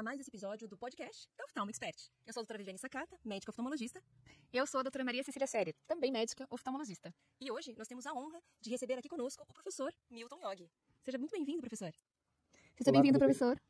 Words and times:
a 0.00 0.02
mais 0.02 0.18
esse 0.18 0.30
episódio 0.30 0.66
do 0.66 0.78
podcast 0.78 1.28
da 1.36 1.44
Oftalmo 1.44 1.68
Expert. 1.68 1.94
Eu 2.26 2.32
sou 2.32 2.40
a 2.40 2.42
doutora 2.42 2.56
Viviane 2.56 2.78
Sakata, 2.78 3.18
médica 3.22 3.50
oftalmologista. 3.50 4.02
Eu 4.50 4.66
sou 4.66 4.80
a 4.80 4.82
doutora 4.82 5.04
Maria 5.04 5.22
Cecília 5.22 5.46
Série, 5.46 5.74
também 5.86 6.10
médica 6.10 6.46
oftalmologista. 6.48 7.12
E 7.38 7.50
hoje 7.50 7.74
nós 7.76 7.86
temos 7.86 8.06
a 8.06 8.14
honra 8.14 8.40
de 8.62 8.70
receber 8.70 8.94
aqui 8.94 9.10
conosco 9.10 9.44
o 9.46 9.52
professor 9.52 9.92
Milton 10.10 10.40
Yogi. 10.42 10.70
Seja 11.02 11.18
muito 11.18 11.32
bem-vindo, 11.32 11.60
professor. 11.60 11.92
Seja 12.78 12.90
bem-vindo, 12.90 13.18
professor. 13.18 13.60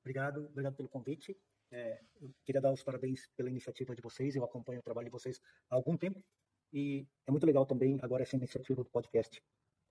Obrigado, 0.00 0.44
obrigado 0.50 0.76
pelo 0.76 0.88
convite. 0.90 1.34
É, 1.70 1.98
eu 2.20 2.30
queria 2.44 2.60
dar 2.60 2.70
os 2.70 2.82
parabéns 2.82 3.26
pela 3.34 3.48
iniciativa 3.48 3.96
de 3.96 4.02
vocês. 4.02 4.36
Eu 4.36 4.44
acompanho 4.44 4.80
o 4.80 4.82
trabalho 4.82 5.06
de 5.06 5.12
vocês 5.12 5.40
há 5.70 5.76
algum 5.76 5.96
tempo 5.96 6.22
e 6.74 7.06
é 7.26 7.30
muito 7.30 7.46
legal 7.46 7.64
também 7.64 7.98
agora 8.02 8.22
essa 8.22 8.36
iniciativa 8.36 8.84
do 8.84 8.90
podcast. 8.90 9.42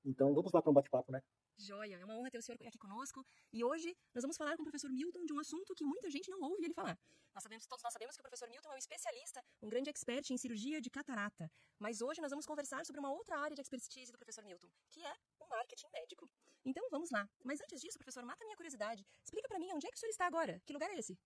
Então 0.05 0.35
vamos 0.35 0.51
lá 0.51 0.61
para 0.61 0.69
um 0.69 0.75
bate-papo, 0.75 1.11
né? 1.11 1.19
Joia, 1.57 1.97
é 1.97 2.05
uma 2.05 2.15
honra 2.17 2.31
ter 2.31 2.37
o 2.37 2.41
senhor 2.41 2.57
aqui 2.65 2.77
conosco. 2.77 3.25
E 3.51 3.63
hoje 3.63 3.95
nós 4.13 4.23
vamos 4.23 4.37
falar 4.37 4.55
com 4.55 4.61
o 4.61 4.65
professor 4.65 4.91
Milton 4.91 5.25
de 5.25 5.33
um 5.33 5.39
assunto 5.39 5.73
que 5.75 5.83
muita 5.83 6.09
gente 6.09 6.29
não 6.29 6.41
ouve 6.41 6.65
ele 6.65 6.73
falar. 6.73 6.97
Nós 7.33 7.43
sabemos, 7.43 7.65
todos 7.65 7.83
nós 7.83 7.93
sabemos 7.93 8.15
que 8.15 8.21
o 8.21 8.23
professor 8.23 8.47
Milton 8.49 8.71
é 8.71 8.75
um 8.75 8.77
especialista, 8.77 9.43
um 9.61 9.69
grande 9.69 9.89
expert 9.89 10.29
em 10.29 10.37
cirurgia 10.37 10.79
de 10.79 10.89
catarata. 10.89 11.49
Mas 11.79 12.01
hoje 12.01 12.21
nós 12.21 12.29
vamos 12.29 12.45
conversar 12.45 12.85
sobre 12.85 12.99
uma 12.99 13.11
outra 13.11 13.37
área 13.37 13.55
de 13.55 13.61
expertise 13.61 14.11
do 14.11 14.17
professor 14.17 14.43
Milton, 14.43 14.67
que 14.91 15.03
é 15.03 15.13
o 15.39 15.47
marketing 15.49 15.87
médico. 15.93 16.29
Então 16.63 16.87
vamos 16.91 17.09
lá. 17.09 17.27
Mas 17.43 17.59
antes 17.61 17.81
disso, 17.81 17.97
professor, 17.97 18.23
mata 18.23 18.45
minha 18.45 18.55
curiosidade. 18.55 19.05
Explica 19.23 19.47
para 19.47 19.59
mim 19.59 19.73
onde 19.73 19.87
é 19.87 19.89
que 19.89 19.97
o 19.97 19.99
senhor 19.99 20.11
está 20.11 20.27
agora? 20.27 20.61
Que 20.65 20.73
lugar 20.73 20.89
é 20.91 20.97
esse? 20.97 21.17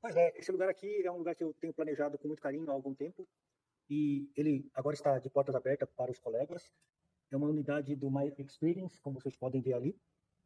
Pois 0.00 0.16
é, 0.16 0.32
esse 0.38 0.50
lugar 0.50 0.68
aqui 0.68 1.04
é 1.04 1.10
um 1.10 1.18
lugar 1.18 1.34
que 1.34 1.44
eu 1.44 1.52
tenho 1.54 1.74
planejado 1.74 2.18
com 2.18 2.28
muito 2.28 2.40
carinho 2.40 2.70
há 2.70 2.72
algum 2.72 2.94
tempo. 2.94 3.28
E 3.88 4.30
ele 4.36 4.70
agora 4.72 4.94
está 4.94 5.18
de 5.18 5.28
portas 5.28 5.54
abertas 5.54 5.90
para 5.90 6.12
os 6.12 6.18
colegas. 6.20 6.72
É 7.30 7.36
uma 7.36 7.46
unidade 7.48 7.94
do 7.94 8.10
My 8.10 8.32
Experience, 8.38 9.00
como 9.00 9.20
vocês 9.20 9.36
podem 9.36 9.60
ver 9.60 9.74
ali. 9.74 9.96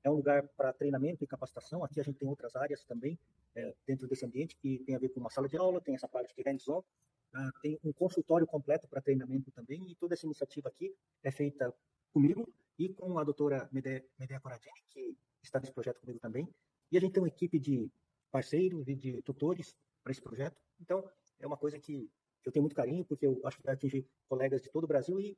É 0.02 0.10
um 0.10 0.14
lugar 0.14 0.46
para 0.48 0.72
treinamento 0.72 1.24
e 1.24 1.26
capacitação. 1.26 1.82
Aqui 1.82 1.98
a 1.98 2.02
gente 2.02 2.18
tem 2.18 2.28
outras 2.28 2.54
áreas 2.54 2.84
também 2.84 3.18
é, 3.54 3.74
dentro 3.86 4.06
desse 4.06 4.26
ambiente 4.26 4.56
que 4.56 4.80
tem 4.80 4.94
a 4.94 4.98
ver 4.98 5.08
com 5.08 5.20
uma 5.20 5.30
sala 5.30 5.48
de 5.48 5.56
aula, 5.56 5.80
tem 5.80 5.94
essa 5.94 6.08
parte 6.08 6.34
de 6.34 6.42
hands-on, 6.42 6.78
uh, 6.80 7.60
tem 7.62 7.78
um 7.82 7.92
consultório 7.92 8.46
completo 8.46 8.86
para 8.86 9.00
treinamento 9.00 9.50
também. 9.50 9.90
E 9.90 9.94
toda 9.94 10.14
essa 10.14 10.26
iniciativa 10.26 10.68
aqui 10.68 10.94
é 11.22 11.30
feita 11.30 11.72
comigo 12.12 12.52
e 12.78 12.88
com 12.90 13.18
a 13.18 13.24
doutora 13.24 13.68
Medea 13.72 14.40
Coradini, 14.40 14.82
que 14.90 15.16
está 15.42 15.58
nesse 15.58 15.72
projeto 15.72 16.00
comigo 16.00 16.18
também. 16.18 16.48
E 16.90 16.96
a 16.98 17.00
gente 17.00 17.12
tem 17.12 17.22
uma 17.22 17.28
equipe 17.28 17.58
de 17.58 17.90
parceiros 18.30 18.88
e 18.88 18.94
de 18.94 19.22
tutores 19.22 19.74
para 20.02 20.12
esse 20.12 20.20
projeto. 20.20 20.60
Então, 20.80 21.08
é 21.40 21.46
uma 21.46 21.56
coisa 21.56 21.78
que 21.78 22.10
eu 22.44 22.52
tenho 22.52 22.62
muito 22.62 22.76
carinho, 22.76 23.04
porque 23.04 23.26
eu 23.26 23.40
acho 23.44 23.56
que 23.58 23.62
vai 23.64 23.74
atingir 23.74 24.06
colegas 24.28 24.62
de 24.62 24.70
todo 24.70 24.84
o 24.84 24.86
Brasil 24.86 25.18
e 25.20 25.36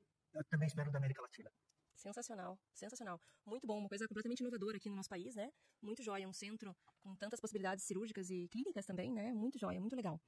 também 0.50 0.66
espero 0.66 0.90
da 0.90 0.98
América 0.98 1.22
Latina. 1.22 1.50
Sensacional, 1.94 2.58
sensacional. 2.74 3.20
Muito 3.46 3.66
bom, 3.66 3.78
uma 3.78 3.88
coisa 3.88 4.06
completamente 4.06 4.40
inovadora 4.40 4.76
aqui 4.76 4.88
no 4.88 4.96
nosso 4.96 5.08
país, 5.08 5.34
né? 5.34 5.50
Muito 5.80 6.02
jóia, 6.02 6.28
um 6.28 6.32
centro 6.32 6.76
com 7.02 7.16
tantas 7.16 7.40
possibilidades 7.40 7.84
cirúrgicas 7.84 8.28
e 8.28 8.48
clínicas 8.48 8.84
também, 8.84 9.12
né? 9.12 9.32
Muito 9.32 9.58
jóia, 9.58 9.80
muito 9.80 9.96
legal. 9.96 10.20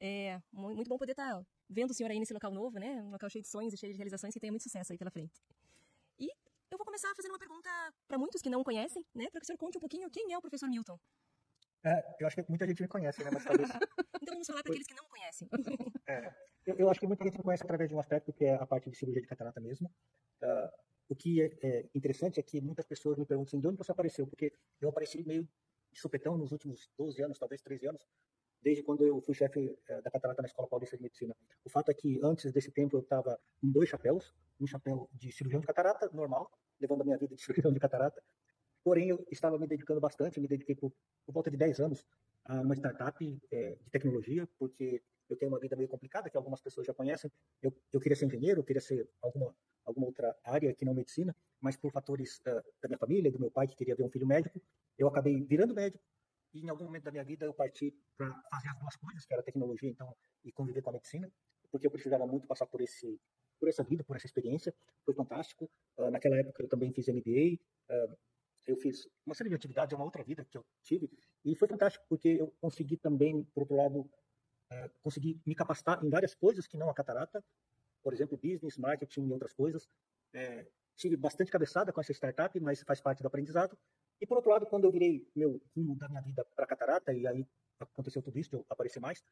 É 0.00 0.40
muito 0.52 0.88
bom 0.88 0.96
poder 0.96 1.12
estar 1.12 1.34
tá 1.34 1.46
vendo 1.68 1.90
o 1.90 1.94
senhor 1.94 2.10
aí 2.10 2.20
nesse 2.20 2.32
local 2.32 2.52
novo, 2.52 2.78
né? 2.78 3.02
Um 3.02 3.10
local 3.10 3.28
cheio 3.28 3.42
de 3.42 3.48
sonhos 3.48 3.74
e 3.74 3.76
cheio 3.76 3.92
de 3.92 3.96
realizações 3.96 4.32
que 4.32 4.38
tenha 4.38 4.52
muito 4.52 4.62
sucesso 4.62 4.92
aí 4.92 4.98
pela 4.98 5.10
frente. 5.10 5.42
E 6.18 6.28
eu 6.70 6.78
vou 6.78 6.84
começar 6.84 7.12
fazendo 7.16 7.32
uma 7.32 7.38
pergunta 7.38 7.68
para 8.06 8.16
muitos 8.16 8.40
que 8.40 8.48
não 8.48 8.62
conhecem, 8.62 9.04
né? 9.12 9.28
Para 9.30 9.40
que 9.40 9.44
o 9.44 9.46
senhor 9.46 9.58
conte 9.58 9.76
um 9.76 9.80
pouquinho 9.80 10.08
quem 10.10 10.32
é 10.32 10.38
o 10.38 10.40
professor 10.40 10.68
Milton. 10.68 10.98
É, 11.88 12.16
eu 12.20 12.26
acho 12.26 12.36
que 12.36 12.44
muita 12.48 12.66
gente 12.66 12.82
me 12.82 12.88
conhece, 12.88 13.24
né? 13.24 13.30
Mas 13.32 13.44
talvez... 13.44 13.68
então 14.22 14.34
vamos 14.34 14.46
falar 14.46 14.62
para 14.62 14.72
aqueles 14.72 14.86
que 14.86 14.94
não 14.94 15.04
conhecem. 15.06 15.48
É, 16.06 16.34
eu, 16.66 16.76
eu, 16.76 16.90
acho 16.90 17.00
que 17.00 17.06
muita 17.06 17.24
gente 17.24 17.38
me 17.38 17.42
conhece 17.42 17.62
através 17.62 17.88
de 17.88 17.94
um 17.94 18.00
aspecto 18.00 18.32
que 18.32 18.44
é 18.44 18.54
a 18.54 18.66
parte 18.66 18.90
de 18.90 18.96
cirurgia 18.96 19.22
de 19.22 19.28
catarata 19.28 19.58
mesmo. 19.60 19.90
Uh, 20.42 20.68
o 21.08 21.16
que 21.16 21.40
é, 21.40 21.50
é, 21.62 21.88
interessante 21.94 22.38
é 22.38 22.42
que 22.42 22.60
muitas 22.60 22.84
pessoas 22.84 23.16
me 23.16 23.24
perguntam 23.24 23.48
assim, 23.48 23.60
de 23.60 23.66
onde 23.66 23.78
você 23.78 23.90
apareceu? 23.90 24.26
Porque 24.26 24.52
eu 24.80 24.90
apareci 24.90 25.26
meio 25.26 25.48
de 25.90 25.98
supetão 25.98 26.36
nos 26.36 26.52
últimos 26.52 26.90
12 26.98 27.22
anos, 27.22 27.38
talvez 27.38 27.62
13 27.62 27.88
anos, 27.88 28.06
desde 28.60 28.82
quando 28.82 29.06
eu 29.06 29.20
fui 29.22 29.34
chefe 29.34 29.78
é, 29.88 30.02
da 30.02 30.10
catarata 30.10 30.42
na 30.42 30.46
Escola 30.46 30.68
Paulista 30.68 30.96
de 30.96 31.02
Medicina. 31.02 31.34
O 31.64 31.70
fato 31.70 31.90
é 31.90 31.94
que 31.94 32.20
antes 32.22 32.52
desse 32.52 32.70
tempo 32.70 32.96
eu 32.96 33.00
estava 33.00 33.40
com 33.60 33.70
dois 33.70 33.88
chapéus, 33.88 34.34
um 34.60 34.66
chapéu 34.66 35.08
de 35.14 35.32
cirurgião 35.32 35.60
de 35.60 35.66
catarata 35.66 36.10
normal, 36.12 36.50
levando 36.78 37.00
a 37.00 37.04
minha 37.04 37.16
vida 37.16 37.34
de 37.34 37.42
cirurgião 37.42 37.72
de 37.72 37.80
catarata, 37.80 38.22
Porém, 38.88 39.10
eu 39.10 39.22
estava 39.30 39.58
me 39.58 39.66
dedicando 39.66 40.00
bastante, 40.00 40.40
me 40.40 40.48
dediquei 40.48 40.74
por, 40.74 40.90
por 41.26 41.32
volta 41.34 41.50
de 41.50 41.58
10 41.58 41.78
anos 41.80 42.06
a 42.46 42.58
uma 42.62 42.74
startup 42.74 43.38
é, 43.52 43.74
de 43.74 43.90
tecnologia, 43.90 44.48
porque 44.58 45.02
eu 45.28 45.36
tenho 45.36 45.52
uma 45.52 45.60
vida 45.60 45.76
meio 45.76 45.90
complicada, 45.90 46.30
que 46.30 46.38
algumas 46.38 46.62
pessoas 46.62 46.86
já 46.86 46.94
conhecem. 46.94 47.30
Eu, 47.60 47.70
eu 47.92 48.00
queria 48.00 48.16
ser 48.16 48.24
engenheiro, 48.24 48.60
eu 48.60 48.64
queria 48.64 48.80
ser 48.80 49.06
alguma, 49.20 49.54
alguma 49.84 50.06
outra 50.06 50.34
área 50.42 50.72
que 50.72 50.86
não 50.86 50.94
medicina, 50.94 51.36
mas 51.60 51.76
por 51.76 51.92
fatores 51.92 52.38
uh, 52.46 52.64
da 52.80 52.88
minha 52.88 52.96
família, 52.96 53.30
do 53.30 53.38
meu 53.38 53.50
pai, 53.50 53.66
que 53.66 53.76
queria 53.76 53.94
ver 53.94 54.04
um 54.04 54.08
filho 54.08 54.26
médico, 54.26 54.58
eu 54.96 55.06
acabei 55.06 55.38
virando 55.44 55.74
médico. 55.74 56.02
E 56.54 56.64
em 56.64 56.70
algum 56.70 56.84
momento 56.84 57.04
da 57.04 57.10
minha 57.10 57.24
vida 57.24 57.44
eu 57.44 57.52
parti 57.52 57.94
para 58.16 58.32
fazer 58.50 58.68
as 58.70 58.78
duas 58.78 58.96
coisas, 58.96 59.26
que 59.26 59.34
era 59.34 59.42
tecnologia 59.42 59.90
então 59.90 60.16
e 60.42 60.50
conviver 60.50 60.80
com 60.80 60.88
a 60.88 60.94
medicina, 60.94 61.30
porque 61.70 61.86
eu 61.86 61.90
precisava 61.90 62.26
muito 62.26 62.46
passar 62.46 62.64
por 62.64 62.80
esse 62.80 63.20
por 63.60 63.68
essa 63.68 63.82
vida, 63.82 64.02
por 64.02 64.16
essa 64.16 64.24
experiência. 64.24 64.74
Foi 65.04 65.12
fantástico. 65.12 65.70
Uh, 65.98 66.10
naquela 66.10 66.38
época 66.38 66.62
eu 66.62 66.68
também 66.68 66.90
fiz 66.90 67.06
MBA. 67.08 67.58
Uh, 67.90 68.16
eu 68.68 68.76
fiz 68.76 69.08
uma 69.24 69.34
série 69.34 69.48
de 69.48 69.56
atividades, 69.56 69.94
uma 69.94 70.04
outra 70.04 70.22
vida 70.22 70.44
que 70.44 70.56
eu 70.56 70.64
tive, 70.82 71.10
e 71.44 71.56
foi 71.56 71.66
fantástico, 71.66 72.04
porque 72.08 72.28
eu 72.28 72.52
consegui 72.60 72.96
também, 72.96 73.42
por 73.54 73.62
outro 73.62 73.76
lado, 73.76 74.10
é, 74.70 74.90
consegui 75.02 75.40
me 75.46 75.54
capacitar 75.54 76.04
em 76.04 76.10
várias 76.10 76.34
coisas 76.34 76.66
que 76.66 76.76
não 76.76 76.90
a 76.90 76.94
catarata, 76.94 77.42
por 78.02 78.12
exemplo, 78.12 78.36
business, 78.36 78.76
marketing 78.76 79.26
e 79.26 79.32
outras 79.32 79.54
coisas. 79.54 79.88
É, 80.34 80.66
tive 80.94 81.16
bastante 81.16 81.50
cabeçada 81.50 81.92
com 81.92 82.00
essa 82.00 82.12
startup, 82.12 82.58
mas 82.60 82.82
faz 82.82 83.00
parte 83.00 83.22
do 83.22 83.26
aprendizado. 83.26 83.76
E 84.20 84.26
por 84.26 84.36
outro 84.36 84.50
lado, 84.50 84.66
quando 84.66 84.84
eu 84.84 84.90
virei 84.90 85.26
meu 85.34 85.60
rumo 85.74 85.96
da 85.96 86.08
minha 86.08 86.20
vida 86.20 86.44
para 86.54 86.66
catarata, 86.66 87.12
e 87.12 87.26
aí 87.26 87.46
aconteceu 87.80 88.20
tudo 88.20 88.38
isso, 88.38 88.54
eu 88.54 88.66
apareci 88.68 89.00
mais, 89.00 89.24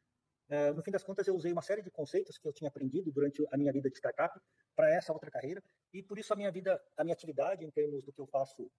é, 0.49 0.71
no 0.71 0.81
fim 0.81 0.91
das 0.91 1.03
contas 1.03 1.27
eu 1.27 1.35
usei 1.35 1.51
uma 1.51 1.61
série 1.61 1.81
de 1.81 1.89
conceitos 1.89 2.37
que 2.37 2.47
eu 2.47 2.53
tinha 2.53 2.69
aprendido 2.69 3.11
durante 3.11 3.45
a 3.51 3.57
minha 3.57 3.71
vida 3.71 3.89
de 3.89 3.97
startup 3.97 4.39
para 4.75 4.89
essa 4.93 5.11
outra 5.11 5.29
carreira, 5.29 5.63
e 5.93 6.03
por 6.03 6.17
isso 6.17 6.33
a 6.33 6.35
minha 6.35 6.51
vida, 6.51 6.81
a 6.95 7.03
minha 7.03 7.13
atividade 7.13 7.65
em 7.65 7.71
termos 7.71 8.03
do 8.03 8.11
que 8.11 8.19
eu 8.19 8.27
faço 8.27 8.69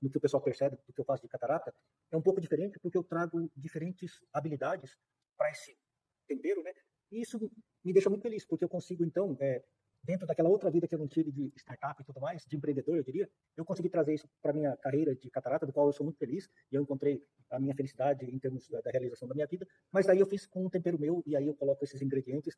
no 0.00 0.10
que 0.10 0.18
o 0.18 0.20
pessoal 0.20 0.42
percebe 0.42 0.76
do 0.76 0.92
que 0.92 1.00
eu 1.00 1.04
faço 1.04 1.22
de 1.22 1.28
catarata, 1.28 1.74
é 2.10 2.16
um 2.16 2.22
pouco 2.22 2.40
diferente 2.40 2.78
porque 2.78 2.96
eu 2.96 3.04
trago 3.04 3.50
diferentes 3.56 4.24
habilidades 4.32 4.96
para 5.36 5.50
esse 5.50 5.76
tempero, 6.26 6.62
né? 6.62 6.72
E 7.10 7.20
isso 7.20 7.38
me 7.84 7.92
deixa 7.92 8.08
muito 8.08 8.22
feliz, 8.22 8.44
porque 8.44 8.64
eu 8.64 8.68
consigo, 8.68 9.04
então, 9.04 9.36
é, 9.40 9.62
dentro 10.06 10.26
daquela 10.26 10.48
outra 10.48 10.70
vida 10.70 10.86
que 10.86 10.94
eu 10.94 10.98
não 10.98 11.08
tive 11.08 11.32
de 11.32 11.52
startup 11.56 12.00
e 12.00 12.04
tudo 12.04 12.20
mais, 12.20 12.44
de 12.46 12.56
empreendedor, 12.56 12.96
eu 12.96 13.02
diria, 13.02 13.28
eu 13.56 13.64
consegui 13.64 13.88
trazer 13.88 14.14
isso 14.14 14.28
para 14.40 14.52
minha 14.52 14.76
carreira 14.76 15.14
de 15.14 15.28
catarata, 15.30 15.66
do 15.66 15.72
qual 15.72 15.86
eu 15.86 15.92
sou 15.92 16.04
muito 16.04 16.18
feliz, 16.18 16.48
e 16.70 16.76
eu 16.76 16.82
encontrei 16.82 17.20
a 17.50 17.58
minha 17.58 17.74
felicidade 17.74 18.24
em 18.24 18.38
termos 18.38 18.68
da, 18.68 18.80
da 18.80 18.90
realização 18.90 19.26
da 19.28 19.34
minha 19.34 19.46
vida, 19.46 19.66
mas 19.92 20.06
daí 20.06 20.20
eu 20.20 20.26
fiz 20.26 20.46
com 20.46 20.64
um 20.64 20.70
tempero 20.70 20.98
meu, 20.98 21.22
e 21.26 21.36
aí 21.36 21.46
eu 21.46 21.54
coloco 21.54 21.84
esses 21.84 22.00
ingredientes 22.00 22.54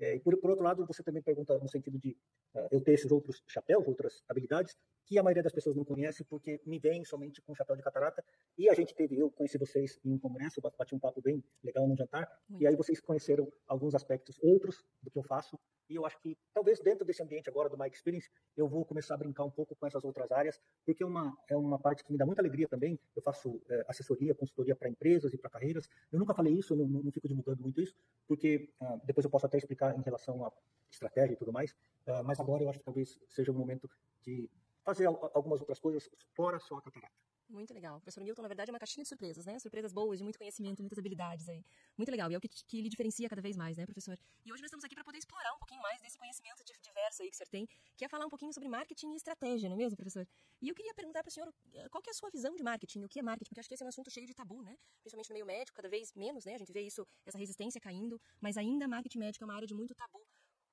é, 0.00 0.14
e 0.14 0.20
por, 0.20 0.36
por, 0.38 0.50
outro 0.50 0.64
lado, 0.64 0.86
você 0.86 1.02
também 1.02 1.20
pergunta 1.20 1.58
no 1.58 1.68
sentido 1.68 1.98
de 1.98 2.16
uh, 2.54 2.68
eu 2.70 2.80
ter 2.80 2.92
esses 2.92 3.10
outros 3.10 3.42
chapéus, 3.48 3.86
outras 3.86 4.22
habilidades, 4.28 4.76
que 5.04 5.18
a 5.18 5.22
maioria 5.22 5.42
das 5.42 5.52
pessoas 5.52 5.74
não 5.74 5.84
conhece 5.84 6.22
porque 6.24 6.60
me 6.64 6.78
vem 6.78 7.04
somente 7.04 7.42
com 7.42 7.54
chapéu 7.54 7.74
de 7.74 7.82
catarata. 7.82 8.24
E 8.56 8.68
a 8.68 8.74
gente 8.74 8.94
teve, 8.94 9.18
eu 9.18 9.30
conheci 9.30 9.58
vocês 9.58 9.98
em 10.04 10.12
um 10.12 10.18
congresso, 10.18 10.60
bati 10.60 10.94
um 10.94 11.00
papo 11.00 11.20
bem 11.20 11.42
legal 11.64 11.88
no 11.88 11.96
jantar, 11.96 12.28
Muito. 12.48 12.62
e 12.62 12.66
aí 12.66 12.76
vocês 12.76 13.00
conheceram 13.00 13.50
alguns 13.66 13.94
aspectos 13.94 14.38
outros 14.40 14.84
do 15.02 15.10
que 15.10 15.18
eu 15.18 15.22
faço. 15.24 15.58
E 15.88 15.96
eu 15.96 16.06
acho 16.06 16.20
que 16.20 16.36
talvez 16.54 16.78
dentro 16.88 17.04
desse 17.04 17.22
ambiente 17.22 17.50
agora 17.50 17.68
do 17.68 17.76
My 17.76 17.88
Experience, 17.88 18.30
eu 18.56 18.66
vou 18.66 18.82
começar 18.84 19.14
a 19.14 19.18
brincar 19.18 19.44
um 19.44 19.50
pouco 19.50 19.76
com 19.76 19.86
essas 19.86 20.02
outras 20.04 20.32
áreas, 20.32 20.58
porque 20.86 21.02
é 21.02 21.06
uma, 21.06 21.36
é 21.50 21.56
uma 21.56 21.78
parte 21.78 22.02
que 22.02 22.10
me 22.10 22.16
dá 22.16 22.24
muita 22.24 22.40
alegria 22.40 22.66
também. 22.66 22.98
Eu 23.14 23.20
faço 23.20 23.60
é, 23.68 23.84
assessoria, 23.88 24.34
consultoria 24.34 24.74
para 24.74 24.88
empresas 24.88 25.34
e 25.34 25.38
para 25.38 25.50
carreiras. 25.50 25.88
Eu 26.10 26.18
nunca 26.18 26.32
falei 26.32 26.54
isso, 26.54 26.72
eu 26.72 26.78
não, 26.78 27.02
não, 27.02 27.12
fico 27.12 27.28
divulgando 27.28 27.62
muito 27.62 27.80
isso, 27.80 27.94
porque 28.26 28.70
uh, 28.80 29.00
depois 29.04 29.24
eu 29.24 29.30
posso 29.30 29.44
até 29.44 29.58
explicar 29.58 29.96
em 29.98 30.02
relação 30.02 30.42
à 30.44 30.52
estratégia 30.90 31.34
e 31.34 31.36
tudo 31.36 31.52
mais. 31.52 31.72
Uh, 32.06 32.24
mas 32.24 32.40
agora 32.40 32.62
eu 32.62 32.70
acho 32.70 32.78
que 32.78 32.84
talvez 32.84 33.20
seja 33.28 33.52
o 33.52 33.54
momento 33.54 33.88
de 34.22 34.48
fazer 34.82 35.06
algumas 35.06 35.60
outras 35.60 35.78
coisas 35.78 36.08
fora 36.34 36.58
só 36.58 36.78
a 36.78 36.82
catarata. 36.82 37.27
Muito 37.48 37.72
legal. 37.72 37.96
O 37.96 38.00
professor 38.00 38.22
Milton, 38.22 38.42
na 38.42 38.48
verdade, 38.48 38.70
é 38.70 38.72
uma 38.72 38.78
caixinha 38.78 39.02
de 39.02 39.08
surpresas, 39.08 39.46
né? 39.46 39.58
Surpresas 39.58 39.90
boas, 39.90 40.18
de 40.18 40.24
muito 40.24 40.38
conhecimento, 40.38 40.82
muitas 40.82 40.98
habilidades 40.98 41.48
aí. 41.48 41.64
Muito 41.96 42.10
legal. 42.10 42.30
E 42.30 42.34
é 42.34 42.38
o 42.38 42.40
que, 42.40 42.48
que 42.48 42.82
lhe 42.82 42.90
diferencia 42.90 43.26
cada 43.26 43.40
vez 43.40 43.56
mais, 43.56 43.78
né, 43.78 43.86
professor? 43.86 44.18
E 44.44 44.52
hoje 44.52 44.60
nós 44.60 44.68
estamos 44.68 44.84
aqui 44.84 44.94
para 44.94 45.02
poder 45.02 45.16
explorar 45.16 45.54
um 45.54 45.58
pouquinho 45.58 45.80
mais 45.80 45.98
desse 46.02 46.18
conhecimento 46.18 46.62
diverso 46.82 47.22
aí 47.22 47.30
que 47.30 47.34
o 47.34 47.38
senhor 47.38 47.48
tem, 47.48 47.66
que 47.96 48.04
é 48.04 48.08
falar 48.08 48.26
um 48.26 48.28
pouquinho 48.28 48.52
sobre 48.52 48.68
marketing 48.68 49.12
e 49.12 49.16
estratégia, 49.16 49.68
não 49.68 49.76
é 49.76 49.78
mesmo, 49.78 49.96
professor? 49.96 50.28
E 50.60 50.68
eu 50.68 50.74
queria 50.74 50.92
perguntar 50.92 51.22
para 51.22 51.30
o 51.30 51.32
senhor 51.32 51.52
eh, 51.72 51.88
qual 51.88 52.02
que 52.02 52.10
é 52.10 52.12
a 52.12 52.14
sua 52.14 52.30
visão 52.30 52.54
de 52.54 52.62
marketing, 52.62 53.04
o 53.04 53.08
que 53.08 53.18
é 53.18 53.22
marketing? 53.22 53.48
Porque 53.48 53.60
acho 53.60 53.68
que 53.68 53.74
esse 53.74 53.82
é 53.82 53.86
um 53.86 53.88
assunto 53.88 54.10
cheio 54.10 54.26
de 54.26 54.34
tabu, 54.34 54.62
né? 54.62 54.76
Principalmente 55.00 55.30
no 55.30 55.34
meio 55.34 55.46
médico, 55.46 55.74
cada 55.74 55.88
vez 55.88 56.12
menos, 56.14 56.44
né? 56.44 56.54
A 56.54 56.58
gente 56.58 56.72
vê 56.72 56.82
isso, 56.82 57.06
essa 57.24 57.38
resistência 57.38 57.80
caindo, 57.80 58.20
mas 58.42 58.58
ainda 58.58 58.86
marketing 58.86 59.20
médico 59.20 59.44
é 59.44 59.46
uma 59.46 59.54
área 59.54 59.66
de 59.66 59.74
muito 59.74 59.94
tabu. 59.94 60.20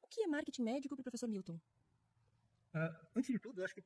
O 0.02 0.08
que 0.08 0.22
é 0.22 0.28
marketing 0.28 0.64
médico 0.64 0.96
para 0.96 1.02
o 1.02 1.04
professor 1.04 1.28
Milton? 1.30 1.58
Uh, 2.74 2.92
antes 3.16 3.32
de 3.32 3.40
tudo, 3.40 3.62
eu 3.62 3.66
acho 3.66 3.74
que 3.74 3.84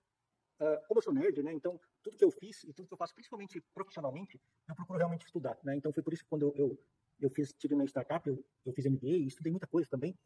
Uh, 0.60 0.88
como 0.88 1.00
eu 1.00 1.04
sou 1.04 1.14
nerd, 1.14 1.42
né, 1.42 1.54
então 1.54 1.80
tudo 2.04 2.18
que 2.18 2.24
eu 2.24 2.32
fiz 2.32 2.64
e 2.66 2.74
tudo 2.74 2.88
que 2.88 2.94
eu 2.94 2.98
faço, 2.98 3.16
principalmente 3.16 3.62
profissionalmente, 3.74 4.42
eu 4.68 4.76
procuro 4.76 5.00
realmente 5.00 5.26
estudar, 5.26 5.58
né, 5.64 5.76
então 5.76 5.94
foi 5.94 6.04
por 6.04 6.14
isso 6.14 6.24
que 6.24 6.30
quando 6.30 6.48
eu, 6.48 6.54
eu, 6.58 6.80
eu 7.22 7.30
fiz, 7.30 7.54
tive 7.54 7.76
uma 7.76 7.86
startup, 7.86 8.28
eu, 8.28 8.44
eu 8.66 8.74
fiz 8.74 8.86
MBA 8.86 9.08
e 9.08 9.28
estudei 9.28 9.52
muita 9.52 9.68
coisa 9.68 9.90
também, 9.90 10.18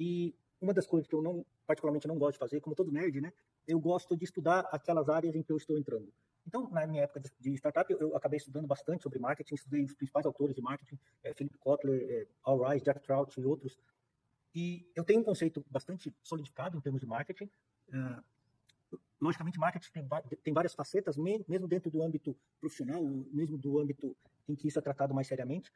e 0.00 0.34
uma 0.58 0.72
das 0.72 0.86
coisas 0.86 1.06
que 1.06 1.14
eu 1.14 1.20
não, 1.20 1.44
particularmente 1.66 2.08
não 2.08 2.18
gosto 2.18 2.34
de 2.34 2.38
fazer, 2.38 2.60
como 2.62 2.74
todo 2.74 2.90
nerd, 2.90 3.20
né, 3.20 3.30
eu 3.66 3.78
gosto 3.78 4.16
de 4.16 4.24
estudar 4.24 4.60
aquelas 4.72 5.08
áreas 5.10 5.34
em 5.34 5.42
que 5.42 5.52
eu 5.52 5.56
estou 5.58 5.76
entrando. 5.76 6.10
Então, 6.46 6.68
na 6.70 6.86
minha 6.86 7.02
época 7.02 7.20
de 7.20 7.54
startup, 7.54 7.90
eu, 7.90 7.98
eu 7.98 8.16
acabei 8.16 8.36
estudando 8.36 8.66
bastante 8.66 9.02
sobre 9.02 9.18
marketing, 9.18 9.54
estudei 9.54 9.82
os 9.82 9.94
principais 9.94 10.26
autores 10.26 10.54
de 10.54 10.60
marketing, 10.60 10.98
é, 11.22 11.32
Philip 11.32 11.56
Kotler, 11.58 12.06
é, 12.10 12.26
Al 12.42 12.62
Rise, 12.62 12.84
Jack 12.84 13.00
Trout 13.00 13.40
e 13.40 13.44
outros. 13.44 13.78
E 14.54 14.86
eu 14.94 15.04
tenho 15.04 15.20
um 15.20 15.24
conceito 15.24 15.64
bastante 15.70 16.14
solidificado 16.22 16.76
em 16.76 16.80
termos 16.80 17.00
de 17.00 17.06
marketing. 17.06 17.50
Uh, 17.88 18.22
logicamente, 19.20 19.58
marketing 19.58 19.90
tem, 19.90 20.08
tem, 20.42 20.54
várias 20.54 20.74
facetas, 20.74 21.16
mesmo 21.16 21.68
dentro 21.68 21.90
do 21.90 22.02
âmbito 22.02 22.36
profissional, 22.60 23.02
mesmo 23.32 23.58
do 23.58 23.78
âmbito 23.78 24.16
em 24.48 24.54
que 24.54 24.68
isso 24.68 24.78
é 24.78 24.82
tratado 24.82 25.14
mais 25.14 25.26
seriamente. 25.26 25.72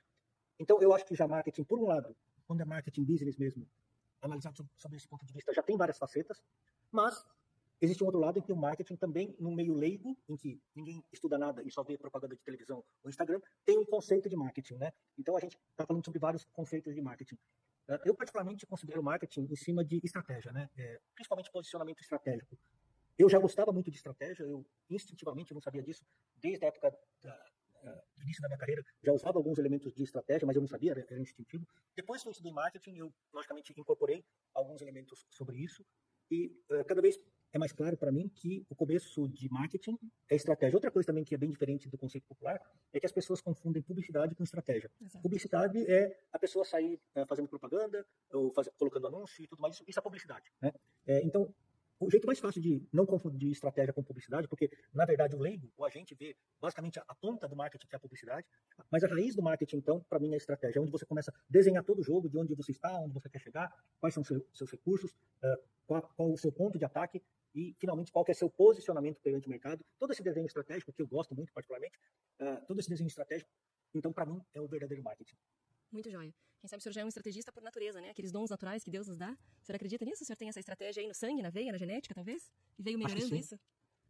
Então, 0.59 0.81
eu 0.83 0.93
acho 0.93 1.05
que 1.05 1.15
já 1.15 1.27
marketing, 1.27 1.65
por 1.65 1.79
um 1.79 1.87
lado, 1.87 2.17
quando 2.47 2.61
é 2.61 2.65
marketing 2.65 3.05
business 3.05 3.37
mesmo, 3.37 3.67
analisado 4.21 4.69
sobre 4.77 4.97
esse 4.97 5.07
ponto 5.07 5.25
de 5.25 5.33
vista, 5.33 5.53
já 5.53 5.63
tem 5.63 5.77
várias 5.77 5.99
facetas, 5.99 6.43
mas 6.91 7.25
Existe 7.81 8.03
um 8.03 8.07
outro 8.07 8.21
lado 8.21 8.39
em 8.39 8.43
que 8.43 8.53
o 8.53 8.57
marketing 8.57 8.97
também, 8.97 9.37
no 9.39 9.53
meio 9.55 9.73
leigo, 9.73 10.17
em 10.29 10.37
que 10.37 10.61
ninguém 10.75 11.05
estuda 11.13 11.39
nada 11.39 11.63
e 11.63 11.71
só 11.71 11.85
vê 11.85 11.97
propaganda 11.97 12.35
de 12.35 12.43
televisão 12.43 12.85
ou 13.05 13.09
Instagram, 13.09 13.41
tem 13.65 13.79
um 13.79 13.85
conceito 13.85 14.29
de 14.29 14.37
marketing, 14.37 14.75
né? 14.75 14.93
Então 15.17 15.37
a 15.37 15.41
gente 15.41 15.57
está 15.71 15.87
falando 15.87 16.05
sobre 16.05 16.19
vários 16.19 16.45
conceitos 16.47 16.93
de 16.93 17.01
marketing. 17.01 17.39
Eu 18.05 18.15
particularmente 18.15 18.67
considero 18.67 19.03
marketing 19.03 19.47
em 19.51 19.57
cima 19.57 19.85
de 19.85 20.01
estratégia, 20.03 20.53
né? 20.53 20.69
É, 20.77 21.01
principalmente 21.15 21.51
posicionamento 21.53 22.01
estratégico. 22.01 22.59
Eu 23.19 23.29
já 23.29 23.39
gostava 23.39 23.73
muito 23.73 23.91
de 23.91 23.97
estratégia, 23.97 24.45
eu 24.45 24.65
instintivamente 24.89 25.53
não 25.53 25.61
sabia 25.61 25.83
disso 25.83 26.07
desde 26.37 26.65
a 26.65 26.69
época 26.69 26.97
da, 27.21 27.45
do 28.17 28.23
início 28.23 28.43
da 28.43 28.49
minha 28.49 28.59
carreira, 28.59 28.85
já 29.03 29.13
usava 29.13 29.39
alguns 29.39 29.59
elementos 29.59 29.93
de 29.93 30.03
estratégia, 30.03 30.47
mas 30.47 30.57
eu 30.57 30.61
não 30.61 30.69
sabia, 30.69 30.93
era, 30.93 31.01
era 31.01 31.21
instintivo. 31.21 31.67
Depois 31.95 32.23
que 32.23 32.29
eu 32.29 32.33
estudei 32.33 32.53
marketing, 32.53 32.97
eu 32.97 33.13
logicamente 33.33 33.73
incorporei 33.77 34.25
alguns 34.55 34.81
elementos 34.81 35.27
sobre 35.31 35.59
isso 35.59 35.85
e 36.31 36.55
uh, 36.71 36.85
cada 36.85 37.01
vez 37.01 37.19
é 37.53 37.59
mais 37.59 37.73
claro 37.73 37.97
para 37.97 38.13
mim 38.13 38.29
que 38.29 38.67
o 38.69 38.75
começo 38.75 39.27
de 39.29 39.49
marketing 39.49 39.99
é 40.31 40.37
estratégia. 40.37 40.77
Outra 40.77 40.91
coisa 40.91 41.07
também 41.07 41.25
que 41.25 41.35
é 41.35 41.39
bem 41.39 41.49
diferente 41.49 41.89
do 41.89 41.97
conceito 41.97 42.27
popular 42.27 42.61
é 42.93 43.01
que 43.01 43.07
as 43.07 43.13
pessoas 43.13 43.41
confundem 43.41 43.83
publicidade 43.83 44.35
com 44.35 44.45
estratégia. 44.45 44.91
Exato. 45.01 45.23
Publicidade 45.23 45.91
é 45.91 46.21
a 46.31 46.39
pessoa 46.39 46.65
sair 46.65 47.01
é, 47.15 47.25
fazendo 47.25 47.49
propaganda 47.49 48.07
ou 48.31 48.53
faz, 48.53 48.69
colocando 48.77 49.07
anúncio 49.07 49.43
e 49.43 49.47
tudo 49.47 49.61
mais. 49.63 49.77
Isso, 49.77 49.85
isso 49.89 49.99
é 49.99 50.03
publicidade. 50.03 50.53
Né? 50.61 50.73
É, 51.07 51.23
então, 51.25 51.53
o 52.01 52.11
jeito 52.11 52.27
mais 52.27 52.39
fácil 52.39 52.61
de 52.61 52.87
não 52.93 53.05
confundir 53.05 53.51
estratégia 53.51 53.93
com 53.93 54.03
publicidade, 54.03 54.47
porque, 54.47 54.71
na 54.93 55.05
verdade, 55.05 55.35
o 55.35 55.39
leigo, 55.39 55.71
o 55.77 55.85
agente 55.85 56.15
vê 56.15 56.37
basicamente 56.61 56.99
a 56.99 57.15
ponta 57.15 57.49
do 57.49 57.57
marketing, 57.57 57.87
que 57.89 57.95
é 57.95 57.99
a 57.99 58.01
publicidade, 58.01 58.47
mas 58.91 59.03
a 59.03 59.09
raiz 59.09 59.35
do 59.35 59.43
marketing, 59.43 59.77
então, 59.79 60.01
para 60.09 60.19
mim, 60.21 60.31
é 60.31 60.35
a 60.35 60.37
estratégia, 60.37 60.81
onde 60.81 60.93
você 60.93 61.05
começa 61.05 61.31
a 61.31 61.35
desenhar 61.49 61.83
todo 61.85 61.99
o 62.01 62.03
jogo, 62.03 62.29
de 62.29 62.39
onde 62.39 62.55
você 62.55 62.71
está, 62.71 62.97
onde 63.01 63.13
você 63.13 63.29
quer 63.29 63.41
chegar, 63.41 63.73
quais 64.01 64.15
são 64.15 64.23
seus, 64.23 64.43
seus 64.53 64.71
recursos, 64.71 65.13
uh, 65.13 65.59
qual, 65.87 66.03
qual, 66.17 66.33
o 66.33 66.37
seu 66.37 66.53
ponto 66.53 66.79
de 66.79 66.85
ataque 66.85 67.23
e, 67.55 67.75
finalmente, 67.79 68.13
qual 68.13 68.25
é 68.29 68.35
seu 68.35 68.49
posicionamento 68.49 69.21
perante 69.21 69.47
o 69.49 69.51
mercado. 69.51 69.85
Todo 69.99 70.13
esse 70.13 70.23
desenho 70.23 70.47
estratégico, 70.47 70.93
que 70.93 71.03
eu 71.03 71.07
gosto 71.07 71.35
muito 71.35 71.53
particularmente, 71.53 71.99
uh, 72.41 72.65
todo 72.67 72.79
esse 72.79 72.89
desenho 72.89 73.09
estratégico, 73.09 73.51
então, 73.95 74.13
para 74.13 74.27
mim, 74.27 74.41
é 74.55 74.61
o 74.61 74.69
verdadeiro 74.69 75.03
marketing. 75.03 75.37
Muito 75.91 76.11
jóia. 76.11 76.33
Quem 76.61 76.69
sabe 76.69 76.81
o 76.81 76.83
senhor 76.83 76.93
já 76.93 77.01
é 77.03 77.05
um 77.05 77.09
estrategista 77.09 77.53
por 77.53 77.63
natureza, 77.63 78.01
né? 78.01 78.11
Aqueles 78.11 78.33
dons 78.33 78.51
naturais 78.51 78.83
que 78.83 78.91
Deus 78.91 79.07
nos 79.07 79.17
dá. 79.17 79.31
O 79.63 79.65
senhor 79.65 79.77
acredita 79.77 80.05
nisso? 80.05 80.25
O 80.25 80.27
senhor 80.27 80.37
tem 80.37 80.49
essa 80.49 80.59
estratégia 80.59 81.01
aí 81.01 81.07
no 81.07 81.15
sangue, 81.15 81.41
na 81.41 81.51
veia, 81.51 81.71
na 81.71 81.79
genética, 81.79 82.15
talvez? 82.15 82.51
E 82.79 82.83
veio 82.83 82.99
melhorando 82.99 83.35
isso? 83.37 83.59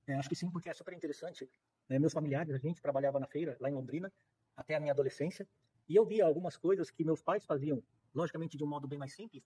É, 0.06 0.14
acho 0.14 0.28
que 0.28 0.34
sim, 0.34 0.50
porque 0.50 0.70
é 0.70 0.74
super 0.74 0.94
interessante. 0.94 1.48
Né? 1.88 1.98
Meus 1.98 2.14
familiares, 2.14 2.54
a 2.54 2.58
gente 2.58 2.80
trabalhava 2.80 3.20
na 3.20 3.26
feira, 3.26 3.56
lá 3.60 3.68
em 3.68 3.74
Londrina, 3.74 4.10
até 4.56 4.74
a 4.74 4.80
minha 4.80 4.92
adolescência, 4.92 5.46
e 5.86 5.94
eu 5.94 6.06
via 6.06 6.24
algumas 6.24 6.56
coisas 6.56 6.90
que 6.90 7.04
meus 7.04 7.20
pais 7.20 7.44
faziam, 7.44 7.82
logicamente 8.14 8.56
de 8.56 8.64
um 8.64 8.66
modo 8.66 8.88
bem 8.88 8.98
mais 8.98 9.12
simples, 9.12 9.44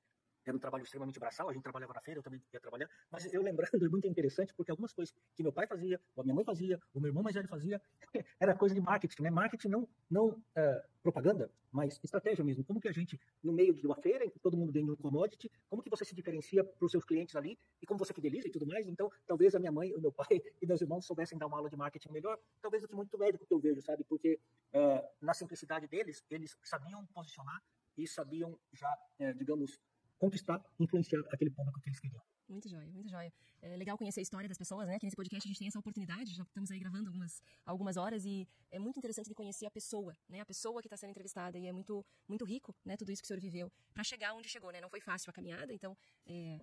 era 0.51 0.57
um 0.57 0.61
trabalho 0.61 0.85
extremamente 0.85 1.19
braçal, 1.19 1.49
a 1.49 1.53
gente 1.53 1.63
trabalhava 1.63 1.93
na 1.95 2.01
feira, 2.01 2.19
eu 2.19 2.23
também 2.23 2.43
ia 2.53 2.61
trabalhar, 2.61 2.89
mas 3.11 3.33
eu 3.33 3.43
lembrando 3.43 3.63
é 3.87 3.89
muito 3.89 4.07
interessante 4.07 4.53
porque 4.55 4.71
algumas 4.71 4.93
coisas 4.93 5.15
que 5.35 5.43
meu 5.43 5.53
pai 5.53 5.67
fazia, 5.67 6.01
ou 6.15 6.23
a 6.23 6.25
minha 6.25 6.35
mãe 6.35 6.45
fazia, 6.45 6.81
o 6.95 7.01
meu 7.01 7.09
irmão 7.09 7.23
mais 7.23 7.35
velho 7.35 7.49
fazia, 7.49 7.81
era 8.41 8.55
coisa 8.55 8.75
de 8.75 8.81
marketing, 8.81 9.23
né? 9.23 9.31
Marketing 9.31 9.69
não, 9.69 9.89
não 10.11 10.29
uh, 10.29 10.83
propaganda, 11.03 11.51
mas 11.71 11.99
estratégia 12.03 12.45
mesmo. 12.45 12.65
Como 12.65 12.81
que 12.81 12.89
a 12.89 12.93
gente, 12.93 13.19
no 13.43 13.53
meio 13.53 13.75
de 13.75 13.87
uma 13.87 13.97
feira, 13.97 14.25
em 14.25 14.31
que 14.31 14.39
todo 14.39 14.57
mundo 14.57 14.73
vende 14.73 14.91
um 14.91 14.97
commodity, 14.97 15.51
como 15.69 15.83
que 15.83 15.91
você 15.91 16.05
se 16.05 16.15
diferencia 16.15 16.63
para 16.63 16.85
os 16.85 16.93
seus 16.93 17.05
clientes 17.05 17.35
ali 17.35 17.59
e 17.81 17.87
como 17.87 17.99
você 17.99 18.13
fideliza 18.13 18.49
e 18.49 18.51
tudo 18.51 18.67
mais. 18.67 18.87
Então, 18.87 19.11
talvez 19.27 19.55
a 19.55 19.59
minha 19.59 19.73
mãe, 19.73 19.93
o 19.95 20.01
meu 20.01 20.13
pai 20.13 20.43
e 20.61 20.67
meus 20.67 20.81
irmãos 20.81 21.07
soubessem 21.07 21.39
dar 21.39 21.47
uma 21.47 21.57
aula 21.57 21.69
de 21.69 21.77
marketing 21.77 22.13
melhor, 22.13 22.39
talvez 22.61 22.83
do 22.83 22.89
que 22.89 22.95
muito 22.95 23.17
médico 23.19 23.47
que 23.47 23.55
eu 23.55 23.59
vejo, 23.59 23.81
sabe? 23.83 24.05
Porque 24.05 24.39
uh, 24.75 25.03
na 25.21 25.35
simplicidade 25.35 25.87
deles, 25.89 26.25
eles 26.31 26.57
sabiam 26.63 27.05
posicionar 27.07 27.63
e 27.97 28.07
sabiam 28.07 28.59
já, 28.73 28.93
uh, 29.21 29.35
digamos, 29.35 29.79
conquistar, 30.23 30.63
influenciar 30.79 31.21
aquele 31.33 31.51
público 31.51 31.81
que 31.81 31.89
eles 31.89 31.99
queriam. 31.99 32.23
Muito 32.49 32.69
jóia, 32.69 32.89
muito 32.93 33.09
jóia. 33.09 33.33
É 33.61 33.77
legal 33.77 33.99
conhecer 33.99 34.21
a 34.21 34.23
história 34.23 34.49
das 34.49 34.59
pessoas, 34.59 34.87
né? 34.87 34.99
Que 34.99 35.07
nesse 35.07 35.17
podcast 35.17 35.49
a 35.49 35.49
gente 35.49 35.59
tem 35.59 35.67
essa 35.67 35.79
oportunidade, 35.81 36.33
já 36.33 36.45
estamos 36.45 36.71
aí 36.71 36.79
gravando 36.79 37.09
algumas, 37.09 37.43
algumas 37.67 37.97
horas 37.97 38.25
e 38.25 38.47
é 38.71 38.79
muito 38.79 38.99
interessante 38.99 39.29
de 39.29 39.35
conhecer 39.35 39.67
a 39.67 39.71
pessoa, 39.71 40.17
né? 40.29 40.41
A 40.41 40.47
pessoa 40.47 40.81
que 40.81 40.87
está 40.87 40.97
sendo 40.97 41.11
entrevistada 41.11 41.59
e 41.59 41.67
é 41.67 41.73
muito, 41.73 42.05
muito 42.29 42.45
rico, 42.45 42.73
né? 42.85 42.97
Tudo 42.97 43.11
isso 43.11 43.21
que 43.21 43.27
o 43.27 43.29
senhor 43.29 43.41
viveu 43.41 43.73
para 43.93 44.05
chegar 44.05 44.33
onde 44.35 44.49
chegou, 44.49 44.71
né? 44.71 44.81
Não 44.81 44.91
foi 44.91 45.01
fácil 45.01 45.31
a 45.31 45.33
caminhada, 45.33 45.73
então 45.73 45.97
é, 46.27 46.61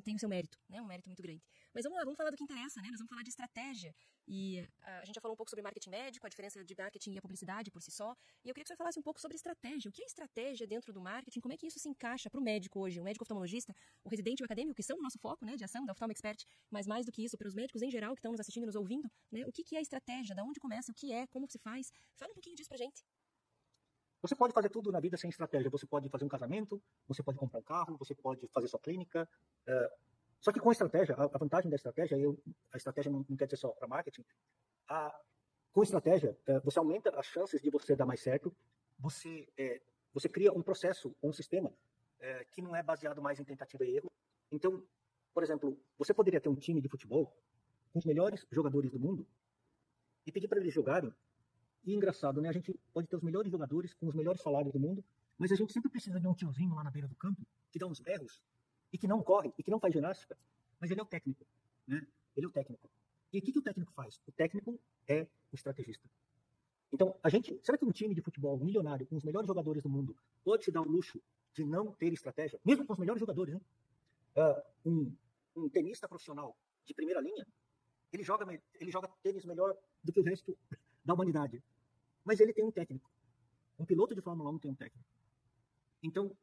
tem 0.00 0.14
o 0.14 0.18
seu 0.18 0.28
mérito, 0.28 0.58
né? 0.68 0.80
Um 0.80 0.86
mérito 0.86 1.08
muito 1.08 1.22
grande. 1.22 1.42
Mas 1.74 1.84
vamos 1.84 1.98
lá, 1.98 2.04
vamos 2.04 2.16
falar 2.16 2.30
do 2.30 2.36
que 2.36 2.44
interessa, 2.44 2.80
né? 2.80 2.88
Nós 2.88 2.98
vamos 2.98 3.10
falar 3.10 3.22
de 3.22 3.30
estratégia. 3.30 3.94
E 4.26 4.60
ah, 4.82 5.00
a 5.00 5.04
gente 5.04 5.16
já 5.16 5.20
falou 5.20 5.34
um 5.34 5.36
pouco 5.36 5.50
sobre 5.50 5.62
marketing 5.62 5.90
médico, 5.90 6.26
a 6.26 6.28
diferença 6.28 6.64
de 6.64 6.74
marketing 6.76 7.12
e 7.12 7.18
a 7.18 7.22
publicidade 7.22 7.70
por 7.70 7.82
si 7.82 7.90
só. 7.90 8.14
E 8.44 8.48
eu 8.48 8.54
queria 8.54 8.64
que 8.64 8.68
você 8.68 8.76
falasse 8.76 8.98
um 8.98 9.02
pouco 9.02 9.20
sobre 9.20 9.36
estratégia. 9.36 9.88
O 9.88 9.92
que 9.92 10.02
é 10.02 10.06
estratégia 10.06 10.66
dentro 10.66 10.92
do 10.92 11.00
marketing? 11.00 11.40
Como 11.40 11.52
é 11.52 11.56
que 11.56 11.66
isso 11.66 11.78
se 11.78 11.88
encaixa 11.88 12.30
para 12.30 12.40
o 12.40 12.42
médico 12.42 12.80
hoje? 12.80 13.00
O 13.00 13.04
médico 13.04 13.24
oftalmologista, 13.24 13.74
o 14.04 14.08
residente 14.08 14.42
o 14.42 14.44
acadêmico, 14.44 14.74
que 14.74 14.82
são 14.82 14.96
o 14.96 15.02
nosso 15.02 15.18
foco 15.18 15.44
né, 15.44 15.56
de 15.56 15.64
ação 15.64 15.84
da 15.84 15.92
Oftalmo 15.92 16.12
Expert, 16.12 16.44
mas 16.70 16.86
mais 16.86 17.04
do 17.04 17.12
que 17.12 17.24
isso, 17.24 17.36
para 17.36 17.48
os 17.48 17.54
médicos 17.54 17.82
em 17.82 17.90
geral 17.90 18.14
que 18.14 18.20
estão 18.20 18.32
nos 18.32 18.40
assistindo 18.40 18.64
e 18.64 18.66
nos 18.66 18.76
ouvindo, 18.76 19.10
né? 19.30 19.44
O 19.46 19.52
que, 19.52 19.64
que 19.64 19.76
é 19.76 19.80
estratégia? 19.80 20.34
Da 20.34 20.44
onde 20.44 20.60
começa? 20.60 20.92
O 20.92 20.94
que 20.94 21.12
é? 21.12 21.26
Como 21.26 21.46
se 21.50 21.58
faz? 21.58 21.90
Fala 22.16 22.30
um 22.30 22.34
pouquinho 22.34 22.56
disso 22.56 22.68
pra 22.68 22.78
gente. 22.78 23.02
Você 24.22 24.36
pode 24.36 24.54
fazer 24.54 24.68
tudo 24.70 24.92
na 24.92 25.00
vida 25.00 25.16
sem 25.16 25.28
estratégia. 25.28 25.68
Você 25.68 25.84
pode 25.84 26.08
fazer 26.08 26.24
um 26.24 26.28
casamento, 26.28 26.80
você 27.08 27.22
pode 27.22 27.38
comprar 27.38 27.58
um 27.58 27.62
carro, 27.62 27.96
você 27.98 28.14
pode 28.14 28.46
fazer 28.48 28.68
sua 28.68 28.78
clínica. 28.78 29.28
Uh, 29.66 30.12
só 30.40 30.52
que 30.52 30.58
com 30.58 30.72
estratégia, 30.72 31.14
a, 31.16 31.38
vantagem 31.38 31.70
da 31.70 31.76
estratégia, 31.76 32.16
eu, 32.16 32.36
a 32.72 32.76
estratégia 32.76 33.10
não, 33.12 33.24
não 33.28 33.36
quer 33.36 33.46
dizer 33.46 33.58
só 33.58 33.68
para 33.68 33.86
marketing, 33.86 34.24
a, 34.88 35.16
com 35.72 35.82
estratégia, 35.84 36.36
é, 36.46 36.58
você 36.58 36.80
aumenta 36.80 37.10
as 37.18 37.26
chances 37.26 37.62
de 37.62 37.70
você 37.70 37.94
dar 37.94 38.04
mais 38.04 38.20
certo, 38.20 38.54
você, 38.98 39.48
é, 39.56 39.80
você 40.12 40.28
cria 40.28 40.52
um 40.52 40.60
processo, 40.60 41.14
um 41.22 41.32
sistema 41.32 41.72
é, 42.18 42.44
que 42.44 42.60
não 42.60 42.74
é 42.74 42.82
baseado 42.82 43.22
mais 43.22 43.38
em 43.38 43.44
tentativa 43.44 43.84
e 43.84 43.96
erro. 43.96 44.10
Então, 44.50 44.84
por 45.32 45.44
exemplo, 45.44 45.78
você 45.96 46.12
poderia 46.12 46.40
ter 46.40 46.48
um 46.48 46.56
time 46.56 46.80
de 46.80 46.88
futebol 46.88 47.34
com 47.92 47.98
os 48.00 48.04
melhores 48.04 48.44
jogadores 48.50 48.90
do 48.90 48.98
mundo 48.98 49.26
e 50.26 50.32
pedir 50.32 50.48
para 50.48 50.60
eles 50.60 50.74
jogarem. 50.74 51.14
E 51.84 51.94
engraçado, 51.94 52.40
né? 52.40 52.48
A 52.48 52.52
gente 52.52 52.78
pode 52.92 53.08
ter 53.08 53.16
os 53.16 53.22
melhores 53.22 53.50
jogadores 53.50 53.92
com 53.94 54.06
os 54.06 54.14
melhores 54.14 54.40
salários 54.40 54.72
do 54.72 54.78
mundo, 54.78 55.04
mas 55.36 55.50
a 55.50 55.56
gente 55.56 55.72
sempre 55.72 55.90
precisa 55.90 56.20
de 56.20 56.26
um 56.28 56.34
tiozinho 56.34 56.74
lá 56.74 56.84
na 56.84 56.90
beira 56.90 57.08
do 57.08 57.14
campo 57.16 57.44
que 57.70 57.78
dá 57.78 57.86
uns 57.86 57.98
berros 57.98 58.40
e 58.92 58.98
que 58.98 59.08
não 59.08 59.22
corre, 59.22 59.52
e 59.58 59.62
que 59.62 59.70
não 59.70 59.80
faz 59.80 59.92
ginástica, 59.92 60.36
mas 60.78 60.90
ele 60.90 61.00
é 61.00 61.02
o 61.02 61.06
técnico, 61.06 61.46
né? 61.86 62.06
Ele 62.36 62.46
é 62.46 62.48
o 62.48 62.52
técnico. 62.52 62.88
E 63.32 63.38
o 63.38 63.42
que, 63.42 63.52
que 63.52 63.58
o 63.58 63.62
técnico 63.62 63.92
faz? 63.92 64.20
O 64.26 64.32
técnico 64.32 64.78
é 65.08 65.22
o 65.50 65.54
estrategista. 65.54 66.08
Então, 66.92 67.16
a 67.22 67.28
gente, 67.30 67.58
será 67.64 67.78
que 67.78 67.84
um 67.84 67.90
time 67.90 68.14
de 68.14 68.20
futebol 68.20 68.58
milionário, 68.58 69.06
com 69.06 69.16
os 69.16 69.24
melhores 69.24 69.48
jogadores 69.48 69.82
do 69.82 69.88
mundo, 69.88 70.14
pode 70.44 70.64
se 70.64 70.70
dar 70.70 70.82
o 70.82 70.88
luxo 70.88 71.20
de 71.54 71.64
não 71.64 71.92
ter 71.92 72.12
estratégia, 72.12 72.60
mesmo 72.64 72.86
com 72.86 72.92
os 72.92 72.98
melhores 72.98 73.18
jogadores, 73.18 73.54
né? 73.54 73.60
Uh, 74.36 74.90
um, 74.90 75.16
um 75.56 75.68
tenista 75.68 76.06
profissional 76.06 76.56
de 76.84 76.94
primeira 76.94 77.20
linha, 77.20 77.46
ele 78.12 78.22
joga, 78.22 78.46
ele 78.74 78.90
joga 78.90 79.08
tênis 79.22 79.44
melhor 79.44 79.74
do 80.04 80.12
que 80.12 80.20
o 80.20 80.22
resto 80.22 80.56
da 81.04 81.14
humanidade. 81.14 81.62
Mas 82.24 82.40
ele 82.40 82.52
tem 82.52 82.64
um 82.64 82.70
técnico. 82.70 83.10
Um 83.78 83.84
piloto 83.84 84.14
de 84.14 84.20
Fórmula 84.20 84.50
1 84.50 84.58
tem 84.58 84.70
um 84.70 84.74
técnico. 84.74 85.08
Então, 86.02 86.36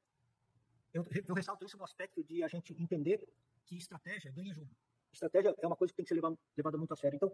eu, 0.94 1.06
eu 1.28 1.36
ressalto 1.36 1.66
isso 1.66 1.78
no 1.78 1.84
aspecto 1.84 2.24
de 2.24 2.44
a 2.44 2.48
gente 2.48 2.74
entender 2.82 3.28
que 3.66 3.78
estratégia 3.78 4.32
ganha 4.32 4.54
jogo. 4.54 4.70
Estratégia 5.12 5.56
é 5.58 5.68
uma 5.68 5.76
coisa 5.76 5.92
que 5.92 5.98
tem 5.98 6.04
que 6.04 6.10
ser 6.10 6.16
levada, 6.16 6.38
levada 6.56 6.78
muito 6.78 6.94
a 6.94 6.98
sério. 6.98 7.16
Então, 7.16 7.32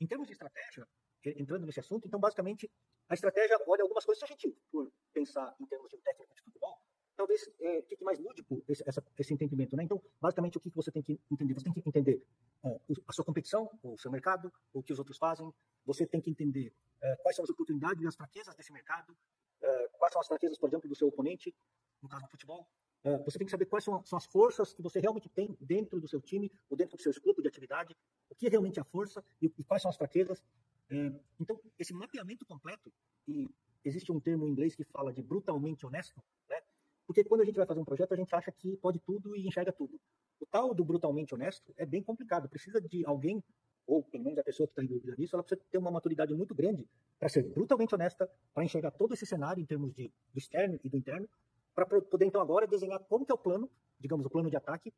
em 0.00 0.06
termos 0.06 0.26
de 0.26 0.32
estratégia, 0.32 0.86
entrando 1.24 1.66
nesse 1.66 1.80
assunto, 1.80 2.06
então, 2.06 2.18
basicamente, 2.18 2.70
a 3.08 3.14
estratégia 3.14 3.58
olha 3.66 3.82
algumas 3.82 4.04
coisas. 4.04 4.18
Se 4.18 4.24
a 4.24 4.28
gente 4.28 4.56
for 4.70 4.90
pensar 5.12 5.54
em 5.60 5.66
termos 5.66 5.88
de 5.90 5.96
um 5.96 6.00
técnico 6.00 6.34
de 6.34 6.42
futebol, 6.42 6.80
talvez 7.16 7.50
é, 7.60 7.82
fique 7.82 8.02
mais 8.02 8.18
lúdico 8.18 8.64
esse, 8.66 8.82
essa, 8.86 9.04
esse 9.18 9.34
entendimento. 9.34 9.76
Né? 9.76 9.84
Então, 9.84 10.02
basicamente, 10.20 10.56
o 10.56 10.60
que 10.60 10.70
você 10.70 10.90
tem 10.90 11.02
que 11.02 11.20
entender? 11.30 11.54
Você 11.54 11.64
tem 11.64 11.72
que 11.72 11.80
entender 11.86 12.24
é, 12.64 12.80
a 13.06 13.12
sua 13.12 13.24
competição, 13.24 13.70
o 13.82 13.98
seu 13.98 14.10
mercado, 14.10 14.52
o 14.72 14.82
que 14.82 14.92
os 14.92 14.98
outros 14.98 15.18
fazem. 15.18 15.52
Você 15.84 16.06
tem 16.06 16.20
que 16.20 16.30
entender 16.30 16.72
quais 17.16 17.36
são 17.36 17.44
as 17.44 17.50
oportunidades 17.50 18.02
e 18.02 18.06
as 18.06 18.14
fraquezas 18.14 18.54
desse 18.54 18.72
mercado, 18.72 19.16
é, 19.62 19.88
quais 19.98 20.12
são 20.12 20.20
as 20.20 20.26
fraquezas, 20.26 20.58
por 20.58 20.68
exemplo, 20.68 20.88
do 20.88 20.94
seu 20.94 21.08
oponente, 21.08 21.54
no 22.02 22.08
caso 22.08 22.24
do 22.24 22.30
futebol. 22.30 22.66
É, 23.02 23.16
você 23.18 23.38
tem 23.38 23.46
que 23.46 23.50
saber 23.50 23.66
quais 23.66 23.84
são, 23.84 24.02
as 24.12 24.26
forças 24.26 24.74
que 24.74 24.82
você 24.82 25.00
realmente 25.00 25.28
tem 25.28 25.56
dentro 25.60 26.00
do 26.00 26.06
seu 26.06 26.20
time 26.20 26.52
ou 26.68 26.76
dentro 26.76 26.96
do 26.96 27.02
seu 27.02 27.10
escopo 27.10 27.40
de 27.40 27.48
atividade, 27.48 27.96
o 28.28 28.34
que 28.34 28.46
é 28.46 28.50
realmente 28.50 28.78
a 28.78 28.84
força 28.84 29.24
e, 29.40 29.52
e 29.58 29.64
quais 29.64 29.82
são 29.82 29.90
as 29.90 29.96
fraquezas. 29.96 30.42
É, 30.90 31.12
então, 31.38 31.58
esse 31.78 31.94
mapeamento 31.94 32.44
completo, 32.44 32.92
e 33.26 33.48
existe 33.84 34.12
um 34.12 34.20
termo 34.20 34.46
em 34.46 34.50
inglês 34.50 34.74
que 34.74 34.84
fala 34.84 35.12
de 35.12 35.22
brutalmente 35.22 35.86
honesto, 35.86 36.22
né? 36.48 36.60
porque 37.06 37.24
quando 37.24 37.40
a 37.40 37.44
gente 37.44 37.56
vai 37.56 37.66
fazer 37.66 37.80
um 37.80 37.84
projeto, 37.84 38.12
a 38.12 38.16
gente 38.16 38.34
acha 38.34 38.52
que 38.52 38.76
pode 38.76 38.98
tudo 39.00 39.34
e 39.34 39.46
enxerga 39.46 39.72
tudo. 39.72 39.98
O 40.38 40.46
tal 40.46 40.74
do 40.74 40.84
brutalmente 40.84 41.34
honesto 41.34 41.72
é 41.76 41.86
bem 41.86 42.02
complicado, 42.02 42.48
precisa 42.48 42.80
de 42.80 43.04
alguém 43.06 43.42
ou 43.90 44.04
pelo 44.04 44.22
menos 44.22 44.38
a 44.38 44.44
pessoa 44.44 44.68
que 44.68 44.72
está 44.72 44.84
envolvida 44.84 45.16
nisso, 45.18 45.34
ela 45.34 45.42
precisa 45.42 45.66
ter 45.68 45.78
uma 45.78 45.90
maturidade 45.90 46.32
muito 46.32 46.54
grande 46.54 46.86
para 47.18 47.28
ser 47.28 47.42
brutalmente 47.42 47.92
honesta, 47.92 48.30
para 48.54 48.64
enxergar 48.64 48.92
todo 48.92 49.12
esse 49.14 49.26
cenário 49.26 49.60
em 49.60 49.66
termos 49.66 49.92
de, 49.92 50.12
do 50.32 50.38
externo 50.38 50.78
e 50.84 50.88
do 50.88 50.96
interno, 50.96 51.28
para 51.74 51.84
poder 51.84 52.24
então 52.24 52.40
agora 52.40 52.68
desenhar 52.68 53.00
como 53.00 53.26
que 53.26 53.32
é 53.32 53.34
o 53.34 53.38
plano, 53.38 53.68
digamos, 53.98 54.24
o 54.24 54.30
plano 54.30 54.48
de 54.48 54.56
ataque, 54.56 54.92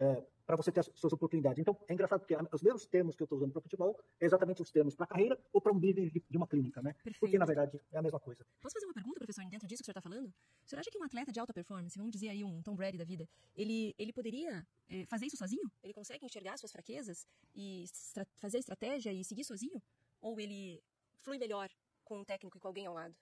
é, 0.00 0.22
para 0.48 0.56
você 0.56 0.72
ter 0.72 0.80
as 0.80 0.90
suas 0.94 1.12
oportunidades. 1.12 1.58
Então, 1.58 1.76
é 1.86 1.92
engraçado 1.92 2.20
porque 2.20 2.34
os 2.34 2.62
mesmos 2.62 2.86
termos 2.86 3.14
que 3.14 3.22
eu 3.22 3.26
estou 3.26 3.36
usando 3.36 3.52
para 3.52 3.60
futebol 3.60 4.00
é 4.18 4.24
exatamente 4.24 4.62
os 4.62 4.70
termos 4.70 4.94
para 4.94 5.06
carreira 5.06 5.38
ou 5.52 5.60
para 5.60 5.70
um 5.70 5.78
business 5.78 6.10
de, 6.10 6.36
uma 6.38 6.46
clínica, 6.46 6.80
né? 6.80 6.94
Perfeito. 6.94 7.20
Porque, 7.20 7.36
na 7.36 7.44
verdade, 7.44 7.78
é 7.92 7.98
a 7.98 8.00
mesma 8.00 8.18
coisa. 8.18 8.46
Posso 8.62 8.72
fazer 8.72 8.86
uma 8.86 8.94
pergunta, 8.94 9.18
professor, 9.18 9.44
dentro 9.44 9.68
disso 9.68 9.82
que 9.82 9.90
o 9.90 9.92
senhor 9.92 9.98
está 9.98 10.00
falando? 10.00 10.28
O 10.28 10.66
senhor 10.66 10.80
acha 10.80 10.90
que 10.90 10.96
um 10.96 11.04
atleta 11.04 11.30
de 11.30 11.38
alta 11.38 11.52
performance, 11.52 11.98
vamos 11.98 12.12
dizer 12.12 12.30
aí 12.30 12.42
um 12.42 12.62
Tom 12.62 12.74
Brady 12.74 12.96
da 12.96 13.04
vida, 13.04 13.28
ele, 13.54 13.94
ele 13.98 14.10
poderia 14.10 14.66
é, 14.88 15.04
fazer 15.04 15.26
isso 15.26 15.36
sozinho? 15.36 15.70
Ele 15.82 15.92
consegue 15.92 16.24
enxergar 16.24 16.56
suas 16.56 16.72
fraquezas 16.72 17.26
e 17.54 17.84
fazer 18.38 18.56
estratégia 18.56 19.12
e 19.12 19.22
seguir 19.22 19.44
sozinho? 19.44 19.82
Ou 20.22 20.40
ele 20.40 20.82
flui 21.20 21.36
melhor 21.36 21.68
com 22.04 22.20
um 22.20 22.24
técnico 22.24 22.56
e 22.56 22.60
com 22.60 22.68
alguém 22.68 22.86
ao 22.86 22.94
lado? 22.94 23.14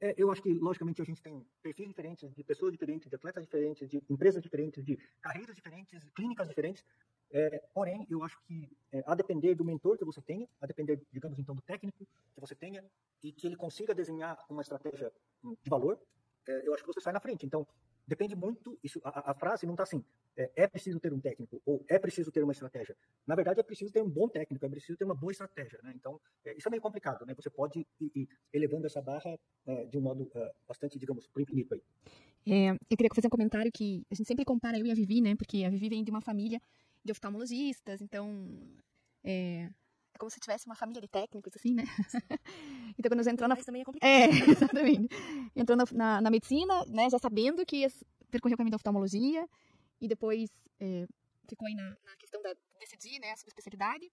É, 0.00 0.14
eu 0.18 0.30
acho 0.30 0.42
que, 0.42 0.52
logicamente, 0.52 1.00
a 1.00 1.04
gente 1.04 1.22
tem 1.22 1.44
perfis 1.62 1.88
diferentes, 1.88 2.34
de 2.34 2.44
pessoas 2.44 2.72
diferentes, 2.72 3.08
de 3.08 3.16
atletas 3.16 3.44
diferentes, 3.44 3.88
de 3.88 4.02
empresas 4.10 4.42
diferentes, 4.42 4.84
de 4.84 4.98
carreiras 5.22 5.56
diferentes, 5.56 6.04
clínicas 6.14 6.48
diferentes. 6.48 6.84
É, 7.30 7.62
porém, 7.72 8.06
eu 8.10 8.22
acho 8.22 8.38
que, 8.42 8.68
é, 8.92 9.02
a 9.06 9.14
depender 9.14 9.54
do 9.54 9.64
mentor 9.64 9.96
que 9.96 10.04
você 10.04 10.20
tenha, 10.20 10.46
a 10.60 10.66
depender, 10.66 11.00
digamos 11.10 11.38
então, 11.38 11.54
do 11.54 11.62
técnico 11.62 12.06
que 12.34 12.40
você 12.40 12.54
tenha, 12.54 12.84
e 13.22 13.32
que 13.32 13.46
ele 13.46 13.56
consiga 13.56 13.94
desenhar 13.94 14.38
uma 14.48 14.62
estratégia 14.62 15.10
de 15.42 15.70
valor, 15.70 15.98
é, 16.46 16.68
eu 16.68 16.74
acho 16.74 16.84
que 16.84 16.92
você 16.92 17.00
sai 17.00 17.12
na 17.12 17.20
frente. 17.20 17.46
Então, 17.46 17.66
depende 18.06 18.36
muito, 18.36 18.78
isso, 18.82 19.00
a, 19.02 19.32
a 19.32 19.34
frase 19.34 19.66
não 19.66 19.74
está 19.74 19.82
assim, 19.82 20.04
é, 20.36 20.50
é, 20.54 20.66
preciso 20.68 21.00
ter 21.00 21.12
um 21.12 21.20
técnico, 21.20 21.60
ou 21.64 21.84
é 21.88 21.98
preciso 21.98 22.30
ter 22.30 22.42
uma 22.42 22.52
estratégia. 22.52 22.96
Na 23.26 23.34
verdade, 23.34 23.58
é 23.60 23.62
preciso 23.62 23.92
ter 23.92 24.02
um 24.02 24.08
bom 24.08 24.28
técnico, 24.28 24.64
é 24.64 24.68
preciso 24.68 24.96
ter 24.96 25.04
uma 25.04 25.14
boa 25.14 25.32
estratégia. 25.32 25.80
Né? 25.82 25.92
Então, 25.96 26.20
é, 26.44 26.56
isso 26.56 26.68
é 26.68 26.70
meio 26.70 26.82
complicado. 26.82 27.24
Né? 27.26 27.34
Você 27.34 27.50
pode 27.50 27.86
ir, 28.00 28.12
ir 28.14 28.28
elevando 28.52 28.86
essa 28.86 29.00
barra 29.00 29.38
é, 29.66 29.84
de 29.86 29.98
um 29.98 30.02
modo 30.02 30.30
é, 30.34 30.52
bastante, 30.68 30.98
digamos, 30.98 31.26
pro 31.26 31.42
infinito 31.42 31.74
aí. 31.74 31.82
É, 32.48 32.70
eu 32.70 32.96
queria 32.96 33.10
fazer 33.14 33.26
um 33.26 33.30
comentário 33.30 33.72
que 33.72 34.04
a 34.10 34.14
gente 34.14 34.26
sempre 34.26 34.44
compara 34.44 34.78
eu 34.78 34.86
e 34.86 34.90
a 34.90 34.94
Vivi, 34.94 35.20
né? 35.20 35.34
Porque 35.34 35.64
a 35.64 35.70
Vivi 35.70 35.88
vem 35.88 36.04
de 36.04 36.10
uma 36.10 36.20
família 36.20 36.60
de 37.04 37.12
oftalmologistas, 37.12 38.00
então 38.00 38.56
é, 40.16 40.18
como 40.18 40.30
se 40.30 40.40
tivesse 40.40 40.66
uma 40.66 40.74
família 40.74 41.00
de 41.00 41.08
técnicos, 41.08 41.52
assim, 41.54 41.74
né? 41.74 41.84
então, 42.98 43.10
quando 43.10 43.18
nós 43.18 43.26
entramos 43.26 43.50
na... 43.50 43.54
Mas 43.54 43.64
também 43.64 43.82
é 43.82 43.84
complicado. 43.84 44.08
É, 44.08 44.26
exatamente. 44.50 45.08
Entrou 45.54 45.76
na, 45.76 45.84
na, 45.92 46.20
na, 46.22 46.30
medicina, 46.30 46.84
né, 46.86 47.08
já 47.08 47.18
sabendo 47.18 47.64
que 47.64 47.76
ia 47.76 47.88
percorrer 48.30 48.54
o 48.54 48.56
caminho 48.56 48.72
da 48.72 48.76
oftalmologia, 48.76 49.46
e 50.00 50.08
depois 50.08 50.50
é, 50.80 51.06
ficou 51.48 51.68
aí 51.68 51.74
na, 51.74 51.90
na, 51.90 52.16
questão 52.16 52.42
da 52.42 52.54
decidir, 52.80 53.20
né, 53.20 53.30
a 53.32 53.36
subespecialidade. 53.36 54.10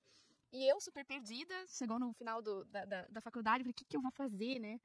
E 0.51 0.71
eu, 0.71 0.79
super 0.79 1.03
perdida, 1.05 1.55
chegou 1.67 1.97
no 1.97 2.13
final 2.13 2.41
do, 2.41 2.63
da, 2.65 2.85
da, 2.85 3.07
da, 3.07 3.21
faculdade, 3.21 3.63
falei, 3.63 3.71
o 3.71 3.73
que, 3.73 3.85
que 3.85 3.97
eu 3.97 4.01
vou 4.01 4.11
fazer, 4.11 4.59
né? 4.59 4.79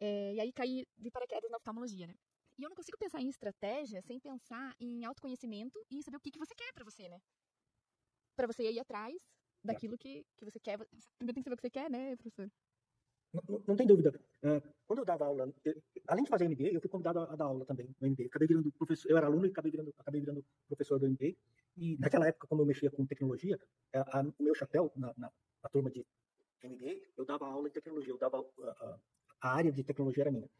É, 0.00 0.34
e 0.34 0.40
aí 0.40 0.52
caí 0.52 0.84
de 0.98 1.10
paraquedas 1.10 1.50
na 1.50 1.58
oftalmologia, 1.58 2.06
né? 2.06 2.14
E 2.58 2.64
eu 2.64 2.68
não 2.68 2.74
consigo 2.74 2.98
pensar 2.98 3.20
em 3.20 3.28
estratégia 3.28 4.02
sem 4.02 4.18
pensar 4.18 4.74
em 4.80 5.04
autoconhecimento 5.04 5.78
e 5.90 6.02
saber 6.02 6.16
o 6.16 6.20
que, 6.20 6.30
que 6.30 6.38
você 6.38 6.54
quer 6.54 6.72
para 6.72 6.84
você, 6.84 7.08
né? 7.08 7.20
Para 8.34 8.46
você 8.46 8.68
ir 8.70 8.80
atrás 8.80 9.14
daquilo 9.64 9.98
que, 9.98 10.24
que 10.36 10.44
você 10.44 10.58
quer. 10.58 10.78
Você 10.78 11.08
primeiro 11.18 11.34
tem 11.34 11.42
que 11.42 11.44
saber 11.44 11.54
o 11.54 11.56
que 11.56 11.62
você 11.62 11.70
quer, 11.70 11.90
né, 11.90 12.16
professor? 12.16 12.50
Não, 13.32 13.62
não, 13.66 13.76
tem 13.76 13.86
dúvida. 13.86 14.20
Uh, 14.42 14.60
quando 14.86 15.00
eu 15.00 15.04
dava 15.04 15.24
aula, 15.24 15.52
eu, 15.64 15.80
além 16.08 16.24
de 16.24 16.30
fazer 16.30 16.48
MBA, 16.48 16.68
eu 16.72 16.80
fui 16.80 16.90
convidado 16.90 17.20
a, 17.20 17.32
a, 17.32 17.36
dar 17.36 17.44
aula 17.44 17.64
também 17.64 17.94
no 18.00 18.08
MBA. 18.08 18.26
Acabei 18.26 18.48
virando 18.48 18.72
professor, 18.72 19.08
eu 19.08 19.16
era 19.16 19.26
aluno 19.26 19.46
e 19.46 19.50
acabei 19.50 19.70
virando, 19.70 19.94
acabei 19.96 20.20
virando 20.20 20.44
professor 20.66 20.98
do 20.98 21.08
MBA. 21.08 21.36
E 21.76 21.96
naquela 21.98 22.26
época, 22.26 22.48
como 22.48 22.62
eu 22.62 22.66
mexia 22.66 22.90
com 22.90 23.06
tecnologia, 23.06 23.58
a, 23.94 24.18
a, 24.18 24.22
o 24.22 24.42
meu 24.42 24.54
chapéu 24.54 24.90
na, 24.96 25.14
na, 25.16 25.32
na, 25.62 25.68
turma 25.70 25.90
de 25.90 26.04
MBA, 26.64 27.00
eu 27.16 27.24
dava 27.24 27.46
aula 27.46 27.68
de 27.68 27.74
tecnologia, 27.74 28.12
eu 28.12 28.18
dava 28.18 28.44
a, 29.40 29.54
área 29.56 29.70
de 29.70 29.84
tecnologia 29.84 30.24
era 30.24 30.32
minha. 30.32 30.50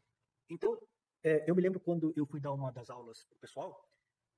Então, 0.49 0.79
é, 1.23 1.49
eu 1.49 1.55
me 1.55 1.61
lembro 1.61 1.79
quando 1.79 2.13
eu 2.15 2.25
fui 2.25 2.39
dar 2.39 2.53
uma 2.53 2.71
das 2.71 2.89
aulas 2.89 3.23
pro 3.25 3.37
pessoal 3.37 3.85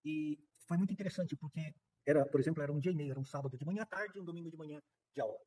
e 0.04 0.40
foi 0.68 0.78
muito 0.78 0.92
interessante 0.92 1.36
porque 1.36 1.74
era, 2.06 2.26
por 2.26 2.40
exemplo, 2.40 2.62
era 2.62 2.72
um 2.72 2.80
dia 2.80 2.92
e 2.92 2.96
meio, 2.96 3.12
era 3.12 3.20
um 3.20 3.26
sábado 3.26 3.58
de 3.58 3.66
manhã 3.66 3.84
à 3.84 3.86
tarde 3.86 4.18
e 4.18 4.22
um 4.22 4.26
domingo 4.26 4.50
de 4.50 4.58
manhã 4.58 4.82
de 5.14 5.22
aula. 5.22 5.40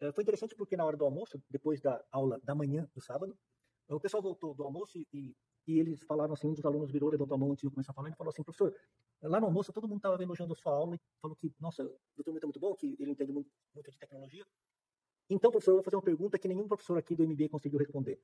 Eh, 0.00 0.12
foi 0.12 0.22
interessante 0.22 0.54
porque 0.54 0.76
na 0.76 0.84
hora 0.84 0.96
do 0.96 1.04
almoço, 1.04 1.40
depois 1.48 1.80
da 1.80 2.02
aula 2.10 2.38
da 2.42 2.54
manhã 2.54 2.88
do 2.94 3.00
sábado, 3.00 3.36
o 3.88 4.00
pessoal 4.00 4.22
voltou 4.22 4.54
do 4.54 4.64
almoço 4.64 4.98
e, 4.98 5.34
e 5.66 5.78
eles 5.78 6.02
falaram 6.04 6.34
assim, 6.34 6.48
um 6.48 6.54
dos 6.54 6.64
alunos 6.64 6.90
virou, 6.90 7.10
levantou 7.10 7.34
a 7.34 7.38
mão 7.38 7.52
antes 7.52 7.62
de 7.62 7.70
começar 7.70 7.92
a 7.92 7.94
falar, 7.94 8.10
e 8.10 8.14
falou 8.14 8.30
assim, 8.30 8.42
professor, 8.42 8.74
lá 9.22 9.40
no 9.40 9.46
almoço 9.46 9.72
todo 9.72 9.86
mundo 9.86 9.98
estava 9.98 10.20
elogiando 10.22 10.52
a 10.52 10.56
sua 10.56 10.72
aula 10.72 10.96
e 10.96 11.00
falou 11.20 11.36
que, 11.36 11.52
nossa, 11.60 11.84
o 11.84 11.98
doutor 12.16 12.36
é 12.36 12.46
muito 12.46 12.60
bom, 12.60 12.74
que 12.74 12.96
ele 12.98 13.12
entende 13.12 13.32
muito, 13.32 13.50
muito 13.74 13.90
de 13.90 13.98
tecnologia. 13.98 14.44
Então, 15.30 15.50
professor, 15.50 15.72
eu 15.72 15.76
vou 15.76 15.84
fazer 15.84 15.96
uma 15.96 16.02
pergunta 16.02 16.38
que 16.38 16.48
nenhum 16.48 16.66
professor 16.66 16.98
aqui 16.98 17.14
do 17.14 17.26
MBA 17.26 17.48
conseguiu 17.48 17.78
responder. 17.78 18.20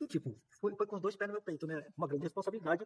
E, 0.00 0.06
tipo, 0.06 0.36
foi, 0.60 0.74
foi 0.74 0.86
com 0.86 0.96
os 0.96 1.02
dois 1.02 1.16
pés 1.16 1.28
no 1.28 1.34
meu 1.34 1.42
peito, 1.42 1.66
né? 1.66 1.86
Uma 1.96 2.08
grande 2.08 2.24
responsabilidade, 2.24 2.84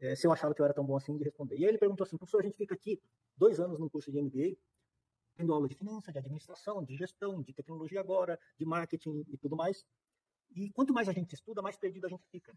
é, 0.00 0.14
se 0.14 0.26
eu 0.26 0.32
achava 0.32 0.54
que 0.54 0.60
eu 0.60 0.64
era 0.64 0.74
tão 0.74 0.84
bom 0.84 0.96
assim 0.96 1.16
de 1.16 1.24
responder. 1.24 1.56
E 1.56 1.64
aí 1.64 1.70
ele 1.70 1.78
perguntou 1.78 2.04
assim, 2.04 2.16
professor, 2.16 2.40
a 2.40 2.44
gente 2.44 2.56
fica 2.56 2.74
aqui 2.74 3.00
dois 3.36 3.58
anos 3.60 3.78
no 3.78 3.90
curso 3.90 4.10
de 4.10 4.20
MBA, 4.20 4.56
tendo 5.36 5.52
aula 5.52 5.68
de 5.68 5.74
finança, 5.74 6.12
de 6.12 6.18
administração, 6.18 6.84
de 6.84 6.96
gestão, 6.96 7.42
de 7.42 7.52
tecnologia 7.52 8.00
agora, 8.00 8.38
de 8.58 8.64
marketing 8.64 9.24
e 9.28 9.36
tudo 9.36 9.56
mais. 9.56 9.84
E 10.50 10.70
quanto 10.70 10.92
mais 10.92 11.08
a 11.08 11.12
gente 11.12 11.34
estuda, 11.34 11.62
mais 11.62 11.76
perdido 11.76 12.06
a 12.06 12.08
gente 12.08 12.26
fica. 12.28 12.56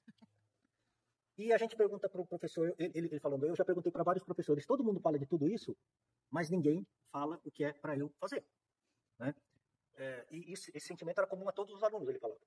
E 1.37 1.51
a 1.51 1.57
gente 1.57 1.75
pergunta 1.75 2.07
para 2.09 2.21
o 2.21 2.25
professor, 2.25 2.73
ele, 2.77 2.91
ele 2.93 3.19
falando, 3.19 3.45
eu 3.45 3.55
já 3.55 3.65
perguntei 3.65 3.91
para 3.91 4.03
vários 4.03 4.23
professores, 4.23 4.65
todo 4.65 4.83
mundo 4.83 4.99
fala 4.99 5.17
de 5.17 5.25
tudo 5.25 5.47
isso, 5.47 5.75
mas 6.29 6.49
ninguém 6.49 6.85
fala 7.11 7.39
o 7.43 7.51
que 7.51 7.63
é 7.63 7.73
para 7.73 7.97
eu 7.97 8.13
fazer. 8.19 8.45
Né? 9.17 9.33
É, 9.95 10.27
e 10.29 10.53
esse, 10.53 10.71
esse, 10.75 10.87
sentimento 10.87 11.17
era 11.17 11.27
comum 11.27 11.47
a 11.47 11.51
todos 11.51 11.73
os 11.73 11.83
alunos, 11.83 12.07
ele 12.07 12.19
falava. 12.19 12.39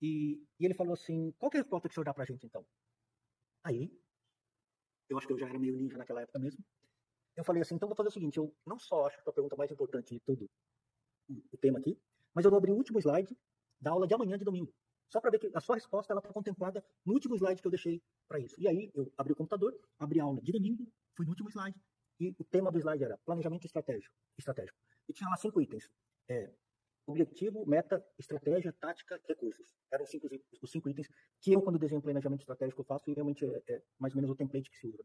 E, 0.00 0.46
e 0.58 0.64
ele 0.64 0.74
falou 0.74 0.92
assim, 0.92 1.32
qual 1.38 1.50
é 1.54 1.56
a 1.56 1.60
resposta 1.60 1.88
que 1.88 1.92
o 1.92 1.94
senhor 1.94 2.04
dá 2.04 2.12
para 2.12 2.24
a 2.24 2.26
gente 2.26 2.44
então? 2.44 2.66
Aí, 3.66 3.90
eu 5.08 5.18
acho 5.18 5.26
que 5.26 5.32
eu 5.32 5.38
já 5.38 5.48
era 5.48 5.58
meio 5.58 5.76
ninja 5.76 5.98
naquela 5.98 6.22
época 6.22 6.38
mesmo, 6.38 6.64
eu 7.34 7.42
falei 7.42 7.62
assim, 7.62 7.74
então 7.74 7.88
vou 7.88 7.96
fazer 7.96 8.10
o 8.10 8.12
seguinte, 8.12 8.38
eu 8.38 8.54
não 8.64 8.78
só 8.78 9.06
acho 9.06 9.20
que 9.20 9.28
a 9.28 9.32
pergunta 9.32 9.56
mais 9.56 9.72
importante 9.72 10.14
de 10.14 10.20
tudo 10.20 10.48
o 11.52 11.56
tema 11.56 11.80
aqui, 11.80 12.00
mas 12.32 12.44
eu 12.44 12.50
vou 12.50 12.58
abrir 12.58 12.70
o 12.70 12.76
último 12.76 13.00
slide 13.00 13.36
da 13.80 13.90
aula 13.90 14.06
de 14.06 14.14
amanhã 14.14 14.38
de 14.38 14.44
domingo. 14.44 14.72
Só 15.08 15.20
para 15.20 15.32
ver 15.32 15.40
que 15.40 15.50
a 15.52 15.60
sua 15.60 15.74
resposta 15.74 16.12
ela 16.12 16.20
está 16.20 16.32
contemplada 16.32 16.84
no 17.04 17.14
último 17.14 17.34
slide 17.34 17.60
que 17.60 17.66
eu 17.66 17.70
deixei 17.70 18.00
para 18.28 18.38
isso. 18.38 18.54
E 18.56 18.68
aí 18.68 18.90
eu 18.94 19.12
abri 19.18 19.32
o 19.32 19.36
computador, 19.36 19.76
abri 19.98 20.20
a 20.20 20.24
aula 20.24 20.40
de 20.40 20.52
domingo, 20.52 20.86
fui 21.16 21.26
no 21.26 21.32
último 21.32 21.50
slide, 21.50 21.80
e 22.20 22.34
o 22.38 22.44
tema 22.44 22.70
do 22.70 22.78
slide 22.78 23.02
era 23.02 23.18
planejamento 23.18 23.64
estratégico. 23.64 24.14
estratégico. 24.38 24.78
E 25.08 25.12
tinha 25.12 25.28
lá 25.28 25.36
cinco 25.36 25.60
itens. 25.60 25.90
É, 26.28 26.54
objetivo, 27.06 27.64
meta, 27.66 28.04
estratégia, 28.18 28.72
tática, 28.72 29.20
recursos. 29.28 29.74
Eram 29.90 30.04
cinco, 30.04 30.28
os 30.60 30.70
cinco 30.70 30.88
itens 30.88 31.08
que 31.40 31.52
eu, 31.52 31.62
quando 31.62 31.78
desenho 31.78 32.02
planejamento 32.02 32.40
estratégico, 32.40 32.82
faço 32.82 33.10
e 33.10 33.14
realmente 33.14 33.44
é, 33.44 33.62
é 33.68 33.82
mais 33.98 34.14
ou 34.14 34.16
menos 34.16 34.30
o 34.30 34.36
template 34.36 34.68
que 34.68 34.76
se 34.76 34.88
usa. 34.88 35.04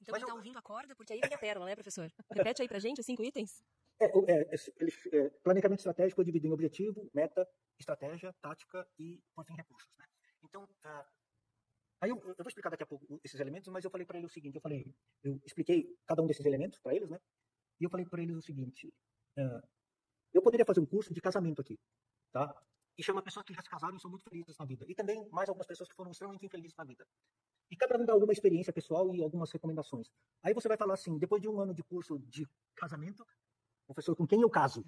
Então 0.00 0.12
Mas 0.12 0.22
quem 0.22 0.26
tá 0.26 0.32
eu... 0.32 0.36
ouvindo 0.36 0.58
acorda, 0.58 0.96
porque 0.96 1.12
aí 1.12 1.20
vem 1.20 1.34
a 1.34 1.38
pérola, 1.38 1.66
né, 1.66 1.74
professor? 1.74 2.10
Repete 2.32 2.62
aí 2.62 2.68
pra 2.68 2.78
gente 2.78 3.00
os 3.00 3.06
cinco 3.06 3.22
itens. 3.22 3.62
É, 4.00 4.06
é, 4.06 4.54
ele, 4.76 4.92
é, 5.12 5.30
planejamento 5.42 5.80
estratégico 5.80 6.20
eu 6.20 6.24
divido 6.24 6.46
em 6.46 6.52
objetivo, 6.52 7.10
meta, 7.12 7.48
estratégia, 7.78 8.32
tática 8.40 8.86
e, 8.98 9.20
por 9.34 9.44
fim, 9.44 9.54
recursos. 9.54 9.90
Né? 9.98 10.04
Então, 10.44 10.64
uh, 10.64 11.04
aí 12.00 12.10
eu, 12.10 12.16
eu, 12.16 12.34
vou 12.36 12.46
explicar 12.46 12.70
daqui 12.70 12.84
a 12.84 12.86
pouco 12.86 13.20
esses 13.24 13.40
elementos, 13.40 13.68
mas 13.68 13.84
eu 13.84 13.90
falei 13.90 14.06
para 14.06 14.18
ele 14.18 14.26
o 14.26 14.30
seguinte, 14.30 14.54
eu 14.54 14.60
falei, 14.60 14.94
eu 15.24 15.40
expliquei 15.44 15.96
cada 16.06 16.22
um 16.22 16.26
desses 16.26 16.46
elementos 16.46 16.78
para 16.78 16.94
eles, 16.94 17.10
né? 17.10 17.20
E 17.80 17.84
eu 17.84 17.90
falei 17.90 18.06
para 18.06 18.22
eles 18.22 18.36
o 18.36 18.42
seguinte, 18.42 18.92
uh, 19.36 19.68
eu 20.38 20.42
poderia 20.42 20.64
fazer 20.64 20.80
um 20.80 20.86
curso 20.86 21.12
de 21.12 21.20
casamento 21.20 21.60
aqui, 21.60 21.78
tá? 22.32 22.54
E 22.96 23.02
chamar 23.02 23.22
pessoas 23.22 23.44
que 23.44 23.54
já 23.54 23.62
se 23.62 23.68
casaram 23.68 23.96
e 23.96 24.00
são 24.00 24.10
muito 24.10 24.24
felizes 24.24 24.56
na 24.58 24.64
vida. 24.64 24.84
E 24.88 24.94
também 24.94 25.28
mais 25.30 25.48
algumas 25.48 25.66
pessoas 25.66 25.88
que 25.88 25.94
foram 25.94 26.10
extremamente 26.10 26.44
infelizes 26.44 26.76
na 26.76 26.84
vida. 26.84 27.06
E 27.70 27.76
cada 27.76 28.00
um 28.00 28.04
dá 28.04 28.12
alguma 28.12 28.32
experiência 28.32 28.72
pessoal 28.72 29.14
e 29.14 29.22
algumas 29.22 29.52
recomendações. 29.52 30.10
Aí 30.42 30.54
você 30.54 30.68
vai 30.68 30.76
falar 30.76 30.94
assim, 30.94 31.18
depois 31.18 31.40
de 31.40 31.48
um 31.48 31.60
ano 31.60 31.74
de 31.74 31.82
curso 31.82 32.18
de 32.18 32.46
casamento, 32.74 33.24
professor, 33.86 34.16
com 34.16 34.26
quem 34.26 34.40
eu 34.40 34.50
caso? 34.50 34.84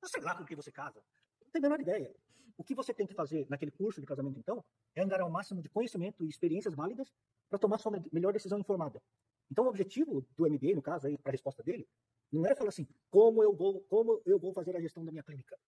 Eu 0.00 0.08
sei 0.08 0.22
lá 0.22 0.36
com 0.36 0.44
quem 0.44 0.56
você 0.56 0.70
casa. 0.70 1.02
Não 1.42 1.50
tem 1.50 1.58
a 1.58 1.62
menor 1.62 1.80
ideia. 1.80 2.14
O 2.56 2.64
que 2.64 2.74
você 2.74 2.92
tem 2.92 3.06
que 3.06 3.14
fazer 3.14 3.46
naquele 3.48 3.70
curso 3.70 4.00
de 4.00 4.06
casamento, 4.06 4.38
então, 4.38 4.64
é 4.94 5.02
angariar 5.02 5.26
o 5.28 5.32
máximo 5.32 5.62
de 5.62 5.68
conhecimento 5.68 6.24
e 6.24 6.28
experiências 6.28 6.74
válidas 6.74 7.10
para 7.48 7.58
tomar 7.58 7.78
sua 7.78 7.92
melhor 8.12 8.32
decisão 8.32 8.58
informada. 8.58 9.02
Então, 9.50 9.64
o 9.64 9.68
objetivo 9.68 10.26
do 10.36 10.48
MBA, 10.48 10.74
no 10.74 10.82
caso, 10.82 11.06
aí, 11.06 11.16
para 11.18 11.30
a 11.30 11.32
resposta 11.32 11.62
dele, 11.62 11.88
não 12.32 12.46
é 12.46 12.54
falar 12.54 12.70
assim, 12.70 12.88
como 13.10 13.42
eu 13.42 13.54
vou, 13.54 13.82
como 13.82 14.22
eu 14.24 14.38
vou 14.38 14.52
fazer 14.52 14.74
a 14.74 14.80
gestão 14.80 15.04
da 15.04 15.12
minha 15.12 15.22
clínica. 15.22 15.58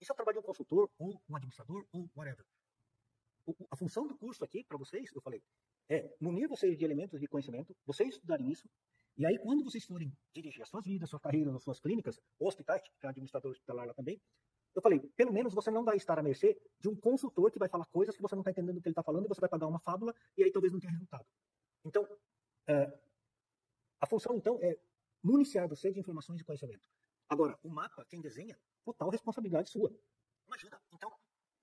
Isso 0.00 0.10
é 0.10 0.14
o 0.14 0.16
trabalho 0.16 0.36
de 0.36 0.40
um 0.40 0.46
consultor, 0.46 0.90
ou 0.98 1.20
um 1.28 1.36
administrador, 1.36 1.86
ou 1.92 2.10
whatever. 2.16 2.44
A 3.70 3.76
função 3.76 4.06
do 4.06 4.16
curso 4.16 4.42
aqui, 4.42 4.64
para 4.64 4.78
vocês, 4.78 5.12
eu 5.14 5.20
falei, 5.20 5.42
é 5.88 6.14
munir 6.18 6.48
vocês 6.48 6.78
de 6.78 6.84
elementos 6.84 7.20
de 7.20 7.28
conhecimento, 7.28 7.76
vocês 7.84 8.14
estudarem 8.14 8.50
isso, 8.50 8.68
e 9.16 9.26
aí 9.26 9.38
quando 9.38 9.62
vocês 9.62 9.84
forem 9.84 10.12
dirigir 10.32 10.62
as 10.62 10.68
suas 10.68 10.84
vidas, 10.84 11.10
suas 11.10 11.20
carreiras, 11.20 11.54
as 11.54 11.62
suas 11.62 11.78
clínicas, 11.78 12.18
hospitais, 12.38 12.82
que 12.82 12.90
é 13.06 13.08
administrador 13.08 13.50
hospitalar 13.50 13.86
lá 13.86 13.94
também, 13.94 14.20
eu 14.74 14.82
falei, 14.82 14.98
pelo 15.14 15.32
menos 15.32 15.54
você 15.54 15.70
não 15.70 15.84
vai 15.84 15.96
estar 15.96 16.18
à 16.18 16.22
mercê 16.22 16.60
de 16.80 16.88
um 16.88 16.96
consultor 16.96 17.50
que 17.50 17.58
vai 17.58 17.68
falar 17.68 17.86
coisas 17.86 18.16
que 18.16 18.22
você 18.22 18.34
não 18.34 18.40
está 18.40 18.50
entendendo 18.50 18.78
o 18.78 18.80
que 18.80 18.88
ele 18.88 18.92
está 18.92 19.04
falando, 19.04 19.26
e 19.26 19.28
você 19.28 19.40
vai 19.40 19.50
pagar 19.50 19.68
uma 19.68 19.78
fábula, 19.78 20.14
e 20.36 20.42
aí 20.42 20.50
talvez 20.50 20.72
não 20.72 20.80
tenha 20.80 20.92
resultado. 20.92 21.24
Então, 21.84 22.08
é, 22.66 22.98
a 24.00 24.06
função, 24.06 24.36
então, 24.36 24.58
é 24.60 24.76
municiar 25.24 25.66
você 25.66 25.90
de 25.90 25.98
informações 25.98 26.40
e 26.40 26.44
conhecimento. 26.44 26.86
Agora, 27.28 27.58
o 27.62 27.70
mapa, 27.70 28.04
quem 28.04 28.20
desenha, 28.20 28.58
total 28.84 29.08
responsabilidade 29.08 29.70
sua. 29.70 29.90
Imagina, 30.46 30.80
então, 30.92 31.10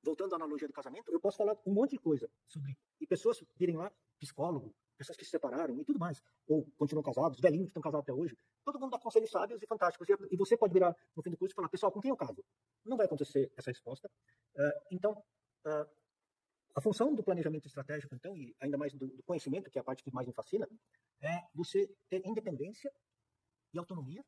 voltando 0.04 0.34
à 0.34 0.36
analogia 0.36 0.68
do 0.68 0.74
casamento, 0.74 1.12
eu 1.12 1.20
posso 1.20 1.38
falar 1.38 1.56
um 1.66 1.72
monte 1.72 1.92
de 1.92 2.00
coisa 2.00 2.30
sobre. 2.48 2.76
E 3.00 3.06
pessoas 3.06 3.44
virem 3.56 3.78
lá, 3.78 3.92
psicólogo, 4.20 4.74
pessoas 4.98 5.16
que 5.16 5.24
se 5.24 5.32
separaram 5.32 5.80
e 5.80 5.86
tudo 5.86 6.00
mais, 6.00 6.22
ou 6.48 6.66
continuam 6.78 7.04
casados, 7.04 7.40
velhinhos 7.40 7.66
que 7.66 7.70
estão 7.70 7.82
casados 7.82 8.04
até 8.04 8.14
hoje, 8.14 8.38
todo 8.66 8.80
mundo 8.80 8.92
dá 8.92 9.00
conselhos 9.00 9.30
sábios 9.30 9.62
e 9.62 9.68
fantásticos. 9.68 10.08
E, 10.10 10.36
você 10.36 10.58
pode 10.58 10.74
virar 10.74 10.96
no 11.16 11.22
fim 11.22 11.30
do 11.30 11.38
curso 11.38 11.54
e 11.54 11.56
falar, 11.56 11.70
pessoal, 11.70 11.92
com 11.92 12.02
quem 12.02 12.10
eu 12.10 12.18
caso? 12.18 12.44
Não 12.84 12.98
vai 12.98 13.06
acontecer 13.06 13.52
essa 13.56 13.70
resposta. 13.70 14.10
Uh, 14.56 14.82
então, 14.92 15.12
uh, 15.66 15.90
a 16.76 16.82
função 16.82 17.14
do 17.14 17.24
planejamento 17.24 17.68
estratégico, 17.68 18.16
então, 18.16 18.36
e 18.36 18.56
ainda 18.60 18.78
mais 18.78 18.94
do, 18.94 19.08
do 19.08 19.24
conhecimento, 19.24 19.70
que 19.70 19.78
é 19.78 19.82
a 19.82 19.84
parte 19.84 20.04
que 20.04 20.14
mais 20.14 20.28
me 20.28 20.34
fascina, 20.34 20.68
é 21.22 21.42
você 21.54 21.88
ter 22.10 22.26
independência 22.26 22.92
e 23.74 23.80
autonomia 23.80 24.24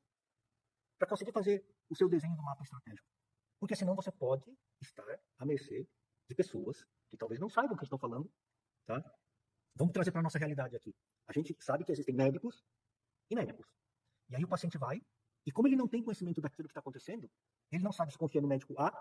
para 0.97 1.07
conseguir 1.07 1.31
fazer 1.31 1.65
o 1.89 1.95
seu 1.95 2.07
desenho 2.07 2.35
do 2.35 2.43
mapa 2.43 2.63
estratégico. 2.63 3.07
Porque 3.59 3.75
senão 3.75 3.95
você 3.95 4.11
pode 4.11 4.45
estar 4.81 5.05
à 5.37 5.45
mercê 5.45 5.87
de 6.27 6.35
pessoas 6.35 6.85
que 7.09 7.17
talvez 7.17 7.39
não 7.39 7.49
saibam 7.49 7.75
o 7.75 7.77
que 7.77 7.83
estão 7.83 7.99
falando, 7.99 8.31
tá? 8.85 9.03
Vamos 9.75 9.93
trazer 9.93 10.11
para 10.11 10.21
a 10.21 10.23
nossa 10.23 10.37
realidade 10.37 10.75
aqui. 10.75 10.95
A 11.27 11.33
gente 11.33 11.55
sabe 11.59 11.83
que 11.83 11.91
existem 11.91 12.15
médicos 12.15 12.63
e 13.29 13.35
médicos. 13.35 13.67
E 14.29 14.35
aí 14.35 14.43
o 14.43 14.47
paciente 14.47 14.77
vai, 14.77 15.01
e 15.45 15.51
como 15.51 15.67
ele 15.67 15.75
não 15.75 15.87
tem 15.87 16.03
conhecimento 16.03 16.41
daquilo 16.41 16.67
que 16.67 16.71
está 16.71 16.79
acontecendo, 16.79 17.29
ele 17.71 17.83
não 17.83 17.91
sabe 17.91 18.11
se 18.11 18.17
confia 18.17 18.41
no 18.41 18.47
médico 18.47 18.73
A 18.79 18.91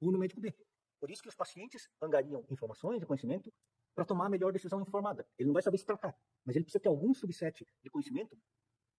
ou 0.00 0.12
no 0.12 0.18
médico 0.18 0.40
B. 0.40 0.54
Por 1.00 1.10
isso 1.10 1.22
que 1.22 1.28
os 1.28 1.34
pacientes 1.34 1.88
angariam 2.00 2.44
informações 2.50 3.02
e 3.02 3.06
conhecimento 3.06 3.52
para 3.94 4.04
tomar 4.04 4.26
a 4.26 4.30
melhor 4.30 4.52
decisão 4.52 4.80
informada. 4.80 5.26
Ele 5.38 5.48
não 5.48 5.54
vai 5.54 5.62
saber 5.62 5.78
se 5.78 5.86
tratar, 5.86 6.16
mas 6.44 6.54
ele 6.54 6.64
precisa 6.64 6.80
ter 6.80 6.88
algum 6.88 7.12
subset 7.14 7.66
de 7.82 7.90
conhecimento, 7.90 8.38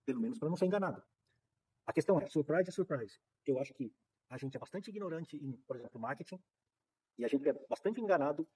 pelo 0.06 0.20
menos 0.20 0.40
para 0.40 0.50
não 0.50 0.58
ser 0.58 0.66
enganado. 0.66 1.04
A 1.86 1.94
questão 1.94 2.20
é, 2.20 2.28
surprise 2.28 2.70
é 2.70 2.72
surprise. 2.72 3.20
Eu 3.46 3.60
acho 3.60 3.74
que 3.74 3.94
a 4.30 4.38
gente 4.38 4.56
é 4.56 4.60
bastante 4.60 4.90
ignorante 4.90 5.36
em, 5.36 5.58
por 5.68 5.76
exemplo, 5.76 6.00
marketing, 6.00 6.42
e 7.18 7.26
a 7.26 7.28
gente 7.28 7.48
é 7.48 7.54
bastante 7.68 8.00
enganado 8.00 8.48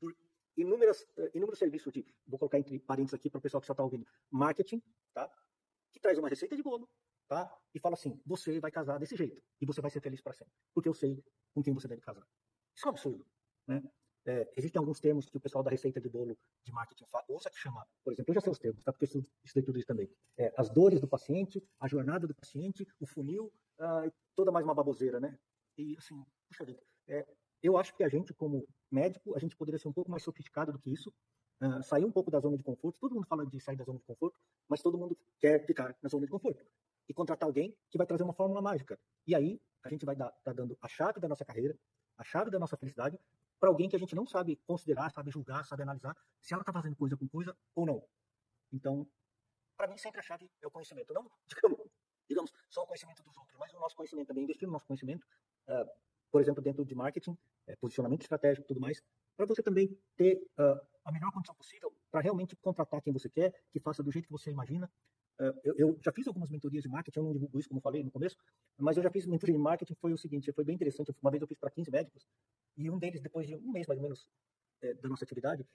por 0.00 0.16
inúmeras, 0.56 1.06
eh, 1.16 1.30
inúmeros 1.34 1.58
serviços 1.58 1.92
de, 1.92 2.06
vou 2.26 2.38
colocar 2.38 2.58
entre 2.58 2.78
parênteses 2.78 3.14
aqui 3.14 3.28
para 3.28 3.38
o 3.38 3.42
pessoal 3.42 3.60
que 3.60 3.66
só 3.66 3.72
está 3.72 3.82
ouvindo, 3.82 4.06
marketing, 4.30 4.82
tá? 5.12 5.30
que 5.92 6.00
traz 6.00 6.18
uma 6.18 6.28
receita 6.28 6.56
de 6.56 6.62
bolo, 6.62 6.88
tá? 7.28 7.54
e 7.74 7.78
fala 7.78 7.94
assim, 7.94 8.20
você 8.24 8.58
vai 8.60 8.70
casar 8.70 8.98
desse 8.98 9.16
jeito, 9.16 9.42
e 9.60 9.66
você 9.66 9.80
vai 9.80 9.90
ser 9.90 10.00
feliz 10.00 10.22
para 10.22 10.32
sempre, 10.32 10.54
porque 10.72 10.88
eu 10.88 10.94
sei 10.94 11.22
com 11.52 11.62
quem 11.62 11.74
você 11.74 11.86
deve 11.86 12.00
casar. 12.00 12.26
Isso 12.74 12.86
é 12.86 12.88
um 12.88 12.90
absurdo. 12.90 13.26
Né? 13.66 13.82
É, 14.26 14.50
existem 14.56 14.80
alguns 14.80 15.00
termos 15.00 15.28
que 15.28 15.36
o 15.36 15.40
pessoal 15.40 15.62
da 15.62 15.70
receita 15.70 16.00
de 16.00 16.08
bolo 16.08 16.36
de 16.62 16.72
marketing 16.72 17.04
fala, 17.10 17.24
ouça 17.28 17.50
que 17.50 17.58
chama, 17.58 17.86
por 18.02 18.12
exemplo, 18.12 18.30
eu 18.30 18.34
já 18.34 18.40
sei 18.40 18.52
os 18.52 18.58
termos, 18.58 18.82
tá? 18.82 18.90
porque 18.90 19.04
eu 19.04 19.22
estudei 19.44 19.62
tudo 19.62 19.78
isso 19.78 19.86
também. 19.86 20.10
É, 20.38 20.52
as 20.56 20.70
dores 20.70 20.98
do 21.00 21.06
paciente, 21.06 21.62
a 21.78 21.86
jornada 21.86 22.26
do 22.26 22.34
paciente, 22.34 22.86
o 22.98 23.06
funil, 23.06 23.52
uh, 23.78 24.10
toda 24.34 24.50
mais 24.50 24.64
uma 24.64 24.74
baboseira, 24.74 25.20
né? 25.20 25.38
E 25.76 25.94
assim, 25.98 26.24
puxa 26.48 26.64
vida, 26.64 26.82
é, 27.06 27.26
eu 27.62 27.76
acho 27.76 27.94
que 27.94 28.02
a 28.02 28.08
gente, 28.08 28.32
como 28.32 28.66
médico, 28.90 29.36
a 29.36 29.38
gente 29.38 29.56
poderia 29.56 29.78
ser 29.78 29.88
um 29.88 29.92
pouco 29.92 30.10
mais 30.10 30.22
sofisticado 30.22 30.72
do 30.72 30.78
que 30.78 30.90
isso, 30.90 31.12
uh, 31.60 31.82
sair 31.82 32.04
um 32.06 32.12
pouco 32.12 32.30
da 32.30 32.40
zona 32.40 32.56
de 32.56 32.62
conforto. 32.62 32.98
Todo 32.98 33.14
mundo 33.14 33.26
fala 33.26 33.44
de 33.44 33.60
sair 33.60 33.76
da 33.76 33.84
zona 33.84 33.98
de 33.98 34.04
conforto, 34.06 34.38
mas 34.66 34.80
todo 34.80 34.96
mundo 34.96 35.18
quer 35.38 35.66
ficar 35.66 35.94
na 36.02 36.08
zona 36.08 36.24
de 36.24 36.32
conforto. 36.32 36.64
E 37.06 37.12
contratar 37.12 37.46
alguém 37.46 37.76
que 37.90 37.98
vai 37.98 38.06
trazer 38.06 38.22
uma 38.22 38.32
fórmula 38.32 38.62
mágica. 38.62 38.98
E 39.26 39.34
aí, 39.34 39.60
a 39.82 39.90
gente 39.90 40.06
vai 40.06 40.16
dar 40.16 40.30
tá 40.42 40.54
dando 40.54 40.78
a 40.80 40.88
chave 40.88 41.20
da 41.20 41.28
nossa 41.28 41.44
carreira, 41.44 41.78
a 42.16 42.24
chave 42.24 42.50
da 42.50 42.58
nossa 42.58 42.76
felicidade, 42.76 43.18
para 43.64 43.70
alguém 43.70 43.88
que 43.88 43.96
a 43.96 43.98
gente 43.98 44.14
não 44.14 44.26
sabe 44.26 44.56
considerar, 44.66 45.10
sabe 45.10 45.30
julgar, 45.30 45.64
sabe 45.64 45.84
analisar 45.84 46.14
se 46.38 46.52
ela 46.52 46.60
está 46.60 46.70
fazendo 46.70 46.94
coisa 46.96 47.16
com 47.16 47.26
coisa 47.26 47.56
ou 47.74 47.86
não. 47.86 48.06
Então, 48.70 49.08
para 49.74 49.86
mim, 49.86 49.96
sempre 49.96 50.20
a 50.20 50.22
chave 50.22 50.50
é 50.60 50.66
o 50.66 50.70
conhecimento. 50.70 51.14
Não, 51.14 51.30
digamos, 51.48 51.78
digamos, 52.28 52.52
só 52.68 52.82
o 52.82 52.86
conhecimento 52.86 53.22
dos 53.22 53.34
outros, 53.38 53.56
mas 53.58 53.72
o 53.72 53.80
nosso 53.80 53.96
conhecimento 53.96 54.26
também, 54.26 54.44
investir 54.44 54.66
no 54.68 54.72
nosso 54.72 54.86
conhecimento, 54.86 55.26
uh, 55.68 55.90
por 56.30 56.42
exemplo, 56.42 56.62
dentro 56.62 56.84
de 56.84 56.94
marketing, 56.94 57.38
é, 57.66 57.74
posicionamento 57.76 58.20
estratégico 58.20 58.66
e 58.66 58.68
tudo 58.68 58.80
mais, 58.80 59.02
para 59.34 59.46
você 59.46 59.62
também 59.62 59.98
ter 60.14 60.46
uh, 60.58 60.86
a 61.02 61.10
melhor 61.10 61.32
condição 61.32 61.54
possível 61.54 61.90
para 62.10 62.20
realmente 62.20 62.54
contratar 62.56 63.00
quem 63.00 63.14
você 63.14 63.30
quer, 63.30 63.50
que 63.70 63.80
faça 63.80 64.02
do 64.02 64.12
jeito 64.12 64.26
que 64.26 64.32
você 64.32 64.50
imagina. 64.50 64.92
Uh, 65.40 65.58
eu, 65.64 65.74
eu, 65.78 65.98
já 66.04 66.12
fiz 66.12 66.26
algumas 66.26 66.50
mentorias 66.50 66.82
de 66.82 66.88
marketing, 66.90 67.18
eu 67.18 67.24
não 67.24 67.32
divulgo 67.32 67.58
isso, 67.58 67.70
como 67.70 67.80
falei 67.80 68.04
no 68.04 68.10
começo, 68.10 68.36
mas 68.76 68.98
eu 68.98 69.02
já 69.02 69.10
fiz 69.10 69.24
mentoria 69.24 69.54
de 69.56 69.62
marketing, 69.62 69.94
foi 69.94 70.12
o 70.12 70.18
seguinte, 70.18 70.52
foi 70.52 70.64
bem 70.64 70.74
interessante, 70.74 71.14
uma 71.22 71.30
vez 71.30 71.40
eu 71.40 71.48
fiz 71.48 71.56
para 71.56 71.70
15 71.70 71.90
médicos, 71.90 72.28
e 72.76 72.90
um 72.90 72.98
deles, 72.98 73.20
depois 73.20 73.46
de 73.46 73.54
um 73.54 73.72
mês 73.72 73.86
mais 73.86 73.98
ou 73.98 74.02
menos 74.02 74.28
é, 74.82 74.94
da 74.94 75.08
nossa 75.08 75.24
atividade, 75.24 75.66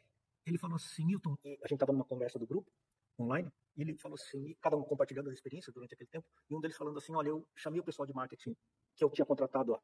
ele 0.45 0.57
falou 0.57 0.75
assim, 0.75 1.05
Milton, 1.05 1.35
e 1.43 1.53
a 1.63 1.67
gente 1.67 1.73
estava 1.73 1.91
numa 1.91 2.05
conversa 2.05 2.39
do 2.39 2.47
grupo, 2.47 2.71
online, 3.19 3.51
e 3.75 3.81
ele 3.81 3.97
falou 3.97 4.15
assim, 4.15 4.55
cada 4.61 4.77
um 4.77 4.83
compartilhando 4.83 5.29
as 5.29 5.35
experiências 5.35 5.73
durante 5.73 5.93
aquele 5.93 6.09
tempo, 6.09 6.25
e 6.49 6.55
um 6.55 6.61
deles 6.61 6.77
falando 6.77 6.97
assim, 6.97 7.13
olha, 7.13 7.29
eu 7.29 7.47
chamei 7.55 7.79
o 7.79 7.83
pessoal 7.83 8.05
de 8.05 8.13
marketing 8.13 8.55
que 8.95 9.03
eu 9.03 9.09
tinha 9.09 9.25
contratado 9.25 9.75
há 9.75 9.81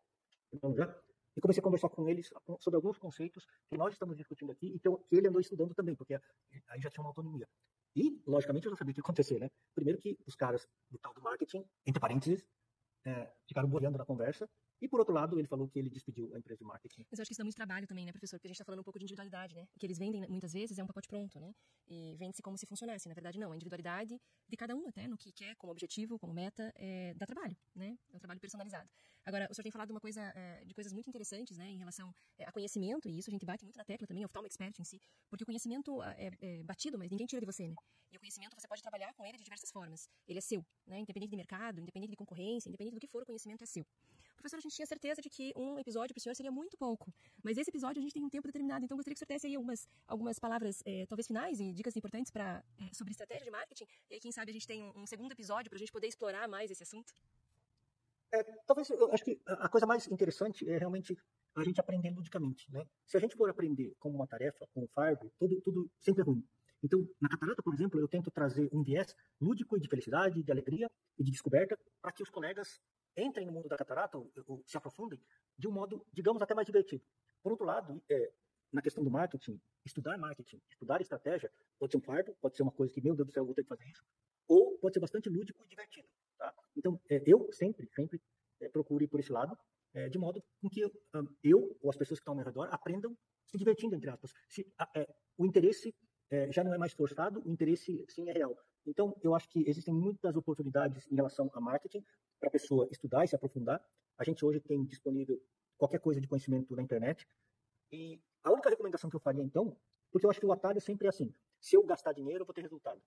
já, 0.76 1.04
e 1.36 1.42
comecei 1.42 1.60
a 1.60 1.64
conversar 1.64 1.90
com 1.90 2.08
eles 2.08 2.30
sobre 2.60 2.78
alguns 2.78 2.98
conceitos 2.98 3.46
que 3.70 3.78
nós 3.78 3.94
estamos 3.94 4.16
discutindo 4.16 4.52
aqui 4.52 4.68
e 4.68 4.80
que, 4.80 4.90
que 4.90 5.16
ele 5.16 5.28
andou 5.28 5.42
estudando 5.42 5.74
também, 5.74 5.96
porque 5.96 6.14
aí 6.68 6.80
já 6.80 6.90
tinha 6.90 7.04
uma 7.04 7.10
autonomia. 7.10 7.48
E, 7.96 8.22
logicamente, 8.26 8.66
eu 8.66 8.72
já 8.72 8.78
sabia 8.78 8.92
o 8.92 8.94
que 8.94 9.00
ia 9.00 9.04
acontecer, 9.04 9.40
né? 9.40 9.50
Primeiro 9.74 10.00
que 10.00 10.18
os 10.26 10.36
caras 10.36 10.68
do 10.90 10.98
tal 10.98 11.14
do 11.14 11.22
marketing, 11.22 11.66
entre 11.86 12.00
parênteses, 12.00 12.46
é, 13.06 13.32
ficaram 13.48 13.70
boiando 13.70 13.98
na 13.98 14.06
conversa, 14.06 14.50
e 14.82 14.88
por 14.88 15.00
outro 15.00 15.14
lado, 15.14 15.40
ele 15.40 15.48
falou 15.48 15.68
que 15.68 15.80
ele 15.80 15.90
despediu 15.90 16.34
a 16.34 16.38
empresa 16.38 16.60
de 16.60 16.66
marketing. 16.66 17.06
Mas 17.10 17.20
eu 17.20 17.24
acho 17.24 17.30
que 17.30 17.34
isso 17.34 17.40
dá 17.40 17.44
muito 17.44 17.56
trabalho 17.56 17.88
também, 17.88 18.06
né, 18.06 18.12
professor? 18.12 18.38
Porque 18.38 18.48
a 18.48 18.50
gente 18.50 18.56
está 18.56 18.66
falando 18.66 18.82
um 18.82 18.84
pouco 18.84 19.00
de 19.00 19.06
individualidade, 19.06 19.56
né? 19.56 19.68
O 19.76 19.80
que 19.80 19.86
eles 19.86 19.98
vendem 19.98 20.28
muitas 20.30 20.54
vezes 20.54 20.78
é 20.78 20.84
um 20.84 20.88
pacote 20.88 21.08
pronto, 21.08 21.40
né? 21.40 21.54
E 21.88 22.16
vende-se 22.18 22.42
como 22.42 22.58
se 22.58 22.66
funcionasse. 22.66 23.08
Na 23.08 23.14
verdade, 23.14 23.40
não. 23.40 23.52
A 23.52 23.56
individualidade 23.56 24.20
de 24.48 24.58
cada 24.58 24.76
um, 24.76 24.88
até 24.88 25.08
no 25.08 25.18
que 25.18 25.32
quer, 25.32 25.56
como 25.56 25.72
objetivo, 25.72 26.20
como 26.20 26.34
meta, 26.34 26.72
é, 26.76 27.14
dá 27.16 27.26
trabalho, 27.26 27.56
né? 27.74 27.98
É 28.12 28.16
um 28.16 28.20
trabalho 28.20 28.40
personalizado. 28.40 28.90
Agora, 29.26 29.48
o 29.50 29.56
senhor 29.56 29.64
tem 29.64 29.72
falado 29.72 29.88
de 29.88 29.94
uma 29.94 30.00
coisa, 30.00 30.22
é, 30.36 30.64
de 30.64 30.74
coisas 30.76 30.94
muito 30.94 31.10
interessantes, 31.10 31.58
né, 31.58 31.68
em 31.72 31.78
relação 31.78 32.14
é, 32.38 32.46
a 32.46 32.52
conhecimento, 32.52 33.10
e 33.10 33.18
isso 33.18 33.30
a 33.30 33.34
gente 33.34 33.44
bate 33.44 33.64
muito 33.64 33.76
na 33.76 33.84
tecla 33.84 34.06
também, 34.06 34.24
oftalmo 34.24 34.46
expert 34.46 34.80
em 34.80 34.84
si, 34.84 35.02
porque 35.28 35.44
o 35.44 35.48
conhecimento 35.48 36.00
é, 36.04 36.30
é, 36.40 36.64
batido, 36.64 36.96
mas 37.00 37.10
ninguém 37.10 37.26
tira 37.26 37.40
de 37.40 37.46
você, 37.46 37.68
né? 37.68 37.74
E 38.12 38.18
o 38.18 38.20
conhecimento 38.20 38.56
você 38.56 38.68
pode 38.68 38.84
trabalhar 38.84 39.12
com 39.16 39.26
ele 39.26 39.38
de 39.38 39.44
diversas 39.44 39.72
formas. 39.72 40.08
Ele 40.28 40.38
é 40.38 40.42
seu, 40.42 40.64
né? 40.86 41.00
Independente 41.00 41.32
de 41.32 41.36
mercado, 41.36 41.82
independente 41.82 42.12
de 42.12 42.16
concorrência, 42.16 42.70
independente 42.70 42.94
do 42.94 43.00
que 43.00 43.08
for, 43.08 43.24
o 43.24 43.26
conhecimento 43.26 43.64
é 43.64 43.68
seu. 43.68 43.84
Professor, 44.46 44.58
a 44.58 44.62
gente 44.62 44.76
tinha 44.76 44.86
certeza 44.86 45.24
de 45.24 45.28
que 45.28 45.52
um 45.56 45.80
episódio 45.80 46.14
para 46.14 46.20
o 46.20 46.22
senhor 46.22 46.36
seria 46.36 46.52
muito 46.52 46.78
pouco, 46.78 47.12
mas 47.44 47.58
esse 47.58 47.72
episódio 47.72 48.00
a 48.00 48.04
gente 48.04 48.14
tem 48.14 48.24
um 48.24 48.30
tempo 48.30 48.48
determinado, 48.48 48.86
então 48.86 48.96
gostaria 48.96 49.16
que 49.16 49.18
o 49.18 49.26
senhor 49.26 49.36
desse 49.36 49.48
aí 49.48 49.56
algumas, 49.56 49.90
algumas 50.08 50.38
palavras, 50.38 50.84
é, 50.86 51.04
talvez 51.08 51.26
finais 51.26 51.60
e 51.60 51.74
dicas 51.74 51.96
importantes 51.96 52.32
para 52.32 52.64
é, 52.80 52.94
sobre 52.94 53.10
estratégia 53.10 53.44
de 53.44 53.50
marketing, 53.50 53.88
e 54.08 54.14
aí 54.14 54.20
quem 54.20 54.32
sabe 54.32 54.52
a 54.52 54.54
gente 54.54 54.68
tem 54.68 54.84
um, 54.84 55.02
um 55.02 55.08
segundo 55.08 55.32
episódio 55.32 55.68
para 55.68 55.78
a 55.78 55.80
gente 55.80 55.92
poder 55.92 56.06
explorar 56.06 56.48
mais 56.48 56.70
esse 56.70 56.84
assunto. 56.84 57.12
É, 58.32 58.44
talvez 58.68 58.88
eu 58.92 59.12
acho 59.12 59.24
que 59.24 59.42
a 59.48 59.68
coisa 59.68 59.88
mais 59.88 60.06
interessante 60.06 60.70
é 60.70 60.78
realmente 60.78 61.18
a 61.56 61.64
gente 61.64 61.80
aprender 61.80 62.12
ludicamente, 62.12 62.72
né? 62.72 62.86
Se 63.08 63.18
a 63.18 63.20
gente 63.20 63.36
for 63.36 63.50
aprender 63.50 63.96
como 63.98 64.14
uma 64.14 64.28
tarefa, 64.28 64.68
como 64.76 64.86
um 64.86 64.90
fardo, 64.90 65.32
tudo, 65.40 65.60
tudo 65.62 65.90
sempre 66.00 66.22
é 66.22 66.26
ruim. 66.26 66.48
Então, 66.84 67.00
na 67.20 67.30
catarata, 67.30 67.64
por 67.64 67.74
exemplo, 67.74 68.00
eu 68.00 68.08
tento 68.08 68.30
trazer 68.30 68.70
um 68.72 68.84
viés 68.84 69.16
lúdico 69.42 69.80
de 69.80 69.90
felicidade, 69.90 70.44
de 70.44 70.52
alegria 70.52 70.88
e 71.18 71.24
de 71.24 71.32
descoberta 71.32 71.76
para 72.00 72.12
que 72.12 72.22
os 72.22 72.30
colegas 72.30 72.80
entrem 73.18 73.46
no 73.46 73.52
mundo 73.52 73.70
da 73.70 73.78
catarata 73.78 74.18
ou, 74.18 74.32
ou, 74.48 74.64
se 74.66 74.78
aprofundem 74.78 75.20
de 75.58 75.68
um 75.68 75.72
modo, 75.72 76.06
digamos, 76.12 76.42
até 76.42 76.54
mais 76.54 76.66
divertido. 76.66 77.04
Por 77.42 77.52
outro 77.52 77.66
lado, 77.66 78.02
é, 78.10 78.32
na 78.72 78.82
questão 78.82 79.04
do 79.04 79.10
marketing, 79.10 79.60
estudar 79.86 80.18
marketing, 80.18 80.62
estudar 80.70 81.02
estratégia, 81.02 81.52
pode 81.80 81.92
ser 81.92 81.98
um 81.98 82.02
fardo, 82.02 82.36
pode 82.42 82.56
ser 82.56 82.64
uma 82.64 82.72
coisa 82.72 82.94
que, 82.94 83.02
meu 83.02 83.16
Deus 83.16 83.28
do 83.28 83.32
céu, 83.32 83.42
eu 83.42 83.46
vou 83.46 83.56
ter 83.56 83.64
que 83.64 83.70
fazer 83.70 83.86
isso, 83.86 84.04
ou 84.48 84.78
pode 84.80 84.94
ser 84.94 85.00
bastante 85.00 85.30
lúdico 85.30 85.64
e 85.64 85.68
divertido. 85.68 86.08
Tá? 86.38 86.54
Então, 86.76 87.00
é, 87.10 87.22
eu 87.26 87.52
sempre, 87.52 87.90
sempre 87.94 88.22
é, 88.60 88.70
procuro 88.70 89.08
por 89.08 89.20
esse 89.20 89.32
lado, 89.32 89.58
é, 89.94 90.10
de 90.10 90.18
modo 90.18 90.44
com 90.62 90.70
que 90.70 90.82
eu 91.44 91.78
ou 91.82 91.90
as 91.90 91.96
pessoas 91.96 92.20
que 92.20 92.24
estão 92.24 92.34
ao 92.34 92.36
meu 92.36 92.46
redor 92.46 92.68
aprendam 92.72 93.18
se 93.48 93.58
divertindo, 93.58 93.96
entre 93.96 94.10
aspas. 94.10 94.34
Se, 94.50 94.68
é, 94.96 95.08
o 95.38 95.46
interesse 95.46 95.96
é, 96.30 96.52
já 96.52 96.64
não 96.64 96.74
é 96.74 96.78
mais 96.78 96.94
forçado, 96.94 97.42
o 97.46 97.52
interesse 97.52 98.06
sim 98.10 98.30
é 98.30 98.34
real. 98.34 98.56
Então, 98.86 99.16
eu 99.24 99.34
acho 99.34 99.50
que 99.50 99.68
existem 99.68 99.94
muitas 99.94 100.36
oportunidades 100.36 101.10
em 101.12 101.16
relação 101.16 101.50
a 101.54 101.62
marketing 101.62 102.04
para 102.40 102.50
a 102.50 102.52
pessoa 102.52 102.88
estudar 102.92 103.24
e 103.24 103.28
se 103.28 103.36
aprofundar. 103.36 103.84
A 104.18 104.24
gente 104.24 104.46
hoje 104.46 104.60
tem 104.60 104.84
disponível 104.86 105.42
qualquer 105.78 106.00
coisa 106.00 106.22
de 106.22 106.28
conhecimento 106.28 106.76
na 106.76 106.82
internet. 106.82 107.28
E 107.92 108.22
a 108.44 108.52
única 108.52 108.70
recomendação 108.70 109.10
que 109.10 109.16
eu 109.16 109.20
faria, 109.20 109.44
então, 109.44 109.78
porque 110.12 110.26
eu 110.26 110.30
acho 110.30 110.40
que 110.40 110.46
o 110.46 110.52
atalho 110.52 110.80
sempre 110.82 111.08
é 111.08 111.10
assim: 111.10 111.34
se 111.60 111.76
eu 111.76 111.84
gastar 111.84 112.14
dinheiro, 112.14 112.42
eu 112.42 112.46
vou 112.46 112.54
ter 112.54 112.62
resultado 112.62 113.02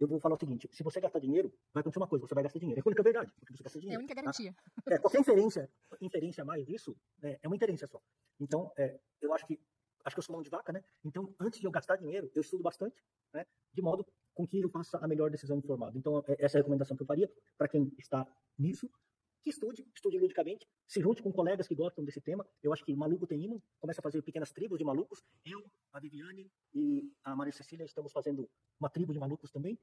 eu 0.00 0.08
vou 0.08 0.20
falar 0.20 0.34
o 0.34 0.38
seguinte: 0.38 0.68
se 0.72 0.82
você 0.82 1.00
gastar 1.00 1.18
dinheiro, 1.18 1.52
vai 1.72 1.80
acontecer 1.80 1.98
uma 1.98 2.08
coisa, 2.08 2.26
você 2.26 2.34
vai 2.34 2.42
gastar 2.42 2.58
dinheiro. 2.58 2.80
É 2.80 2.82
a 2.82 2.88
única 2.88 3.02
verdade, 3.02 3.32
porque 3.38 3.56
você 3.56 3.62
gasta 3.62 3.78
dinheiro. 3.78 3.94
É 3.94 3.96
a 3.96 4.00
única 4.00 4.14
garantia. 4.14 4.54
Tá? 4.84 4.94
É, 4.94 4.98
qualquer 4.98 5.20
inferência, 5.20 5.70
inferência 6.00 6.44
mais 6.44 6.64
disso, 6.66 6.96
é, 7.22 7.38
é 7.42 7.46
uma 7.46 7.56
inferência 7.56 7.86
só. 7.86 8.00
Então, 8.40 8.72
é, 8.76 8.98
eu 9.20 9.32
acho 9.32 9.46
que 9.46 9.60
acho 10.04 10.14
que 10.14 10.18
eu 10.18 10.22
sou 10.22 10.34
mão 10.34 10.42
de 10.42 10.50
vaca, 10.50 10.72
né? 10.72 10.84
Então, 11.02 11.34
antes 11.40 11.60
de 11.60 11.66
eu 11.66 11.70
gastar 11.70 11.96
dinheiro, 11.96 12.30
eu 12.34 12.42
estudo 12.42 12.62
bastante, 12.62 13.02
né? 13.32 13.46
De 13.72 13.80
modo 13.80 14.06
com 14.34 14.46
que 14.46 14.60
eu 14.60 14.68
faça 14.68 14.98
a 14.98 15.06
melhor 15.06 15.30
decisão 15.30 15.56
informada. 15.56 15.96
Então, 15.96 16.22
é, 16.26 16.44
essa 16.44 16.56
é 16.56 16.58
a 16.58 16.62
recomendação 16.62 16.96
que 16.96 17.02
eu 17.02 17.06
faria 17.06 17.30
para 17.56 17.68
quem 17.68 17.92
está 17.98 18.26
nisso, 18.58 18.90
que 19.42 19.50
estude, 19.50 19.86
estude 19.94 20.18
ludicamente, 20.18 20.66
se 20.86 21.00
junte 21.00 21.22
com 21.22 21.30
colegas 21.30 21.68
que 21.68 21.74
gostam 21.74 22.04
desse 22.04 22.20
tema. 22.20 22.46
Eu 22.62 22.72
acho 22.72 22.84
que 22.84 22.94
maluco 22.94 23.26
tem 23.26 23.44
imã, 23.44 23.60
começa 23.78 24.00
a 24.00 24.02
fazer 24.02 24.22
pequenas 24.22 24.50
tribos 24.50 24.78
de 24.78 24.84
malucos. 24.84 25.22
Eu, 25.44 25.62
a 25.92 26.00
Viviane 26.00 26.50
e 26.74 27.12
a 27.22 27.36
Maria 27.36 27.52
Cecília 27.52 27.84
estamos 27.84 28.10
fazendo 28.10 28.48
uma 28.80 28.88
tribo 28.88 29.12
de 29.12 29.18
malucos 29.18 29.50
também. 29.50 29.78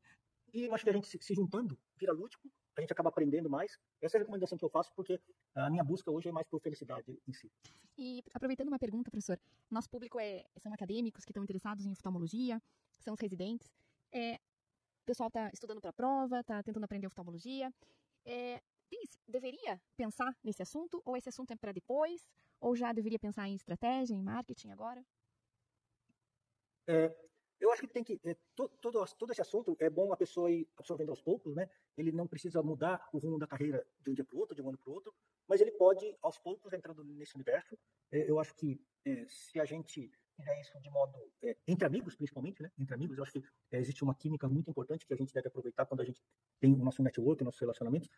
e 0.53 0.63
eu 0.65 0.73
acho 0.73 0.83
que 0.83 0.89
a 0.89 0.93
gente 0.93 1.07
se 1.07 1.33
juntando 1.33 1.77
vira 1.95 2.11
lúdico, 2.11 2.49
a 2.75 2.81
gente 2.81 2.91
acaba 2.91 3.09
aprendendo 3.09 3.49
mais. 3.49 3.77
Essa 4.01 4.17
é 4.17 4.19
a 4.19 4.21
recomendação 4.21 4.57
que 4.57 4.65
eu 4.65 4.69
faço, 4.69 4.91
porque 4.95 5.19
a 5.55 5.69
minha 5.69 5.83
busca 5.83 6.09
hoje 6.09 6.29
é 6.29 6.31
mais 6.31 6.47
por 6.47 6.59
felicidade 6.59 7.17
em 7.27 7.33
si. 7.33 7.51
E 7.97 8.23
aproveitando 8.33 8.69
uma 8.69 8.79
pergunta, 8.79 9.11
professor, 9.11 9.39
nosso 9.69 9.89
público 9.89 10.19
é, 10.19 10.45
são 10.57 10.73
acadêmicos 10.73 11.23
que 11.23 11.31
estão 11.31 11.43
interessados 11.43 11.85
em 11.85 11.91
oftalmologia, 11.91 12.61
são 12.99 13.13
os 13.13 13.19
residentes. 13.19 13.69
É, 14.11 14.35
o 14.35 15.05
pessoal 15.05 15.27
está 15.27 15.49
estudando 15.53 15.81
para 15.81 15.89
a 15.89 15.93
prova, 15.93 16.39
está 16.39 16.61
tentando 16.61 16.83
aprender 16.83 17.07
oftalmologia. 17.07 17.73
É, 18.25 18.61
tem, 18.89 19.03
deveria 19.27 19.81
pensar 19.95 20.35
nesse 20.43 20.61
assunto, 20.61 21.01
ou 21.05 21.15
esse 21.15 21.29
assunto 21.29 21.51
é 21.51 21.55
para 21.55 21.71
depois, 21.71 22.29
ou 22.59 22.75
já 22.75 22.91
deveria 22.91 23.19
pensar 23.19 23.47
em 23.47 23.55
estratégia, 23.55 24.13
em 24.13 24.21
marketing 24.21 24.69
agora? 24.69 25.03
É, 26.87 27.15
eu 27.59 27.71
acho 27.71 27.81
que 27.81 27.87
tem 27.87 28.03
que. 28.03 28.19
É, 28.23 28.35
todo, 28.55 28.69
todo, 28.81 29.05
todo 29.17 29.31
esse 29.31 29.41
assunto 29.41 29.77
é 29.79 29.89
bom 29.89 30.11
a 30.11 30.17
pessoa 30.17 30.51
ir 30.51 30.67
absorvendo 30.75 31.09
aos 31.09 31.21
poucos, 31.21 31.55
né? 31.55 31.69
Ele 31.95 32.11
não 32.11 32.27
precisa 32.27 32.61
mudar 32.61 33.07
o 33.13 33.17
rumo 33.17 33.39
da 33.39 33.47
carreira 33.47 33.87
de 33.99 34.11
um 34.11 34.13
dia 34.13 34.25
para 34.25 34.35
o 34.35 34.39
outro, 34.39 34.55
de 34.55 34.61
um 34.61 34.69
ano 34.69 34.77
para 34.77 34.89
o 34.89 34.93
outro, 34.93 35.13
mas 35.47 35.61
ele 35.61 35.71
pode, 35.71 36.17
aos 36.21 36.37
poucos, 36.37 36.73
entrando 36.73 37.03
nesse 37.03 37.35
universo. 37.35 37.77
É, 38.11 38.29
eu 38.29 38.39
acho 38.39 38.53
que 38.55 38.83
é, 39.05 39.25
se 39.27 39.59
a 39.59 39.65
gente 39.65 40.11
fizer 40.41 40.59
isso 40.59 40.79
de 40.79 40.89
modo. 40.89 41.17
É, 41.43 41.55
entre 41.67 41.85
amigos, 41.85 42.15
principalmente, 42.15 42.61
né? 42.61 42.71
Entre 42.77 42.93
amigos, 42.93 43.17
eu 43.17 43.23
acho 43.23 43.31
que 43.31 43.43
é, 43.71 43.79
existe 43.79 44.03
uma 44.03 44.15
química 44.15 44.47
muito 44.47 44.69
importante 44.69 45.05
que 45.05 45.13
a 45.13 45.17
gente 45.17 45.33
deve 45.33 45.47
aproveitar 45.47 45.85
quando 45.85 46.01
a 46.01 46.05
gente 46.05 46.21
tem 46.59 46.73
o 46.73 46.77
nosso 46.77 47.01
network, 47.01 47.43
nossos 47.43 47.61
relacionamentos. 47.61 48.09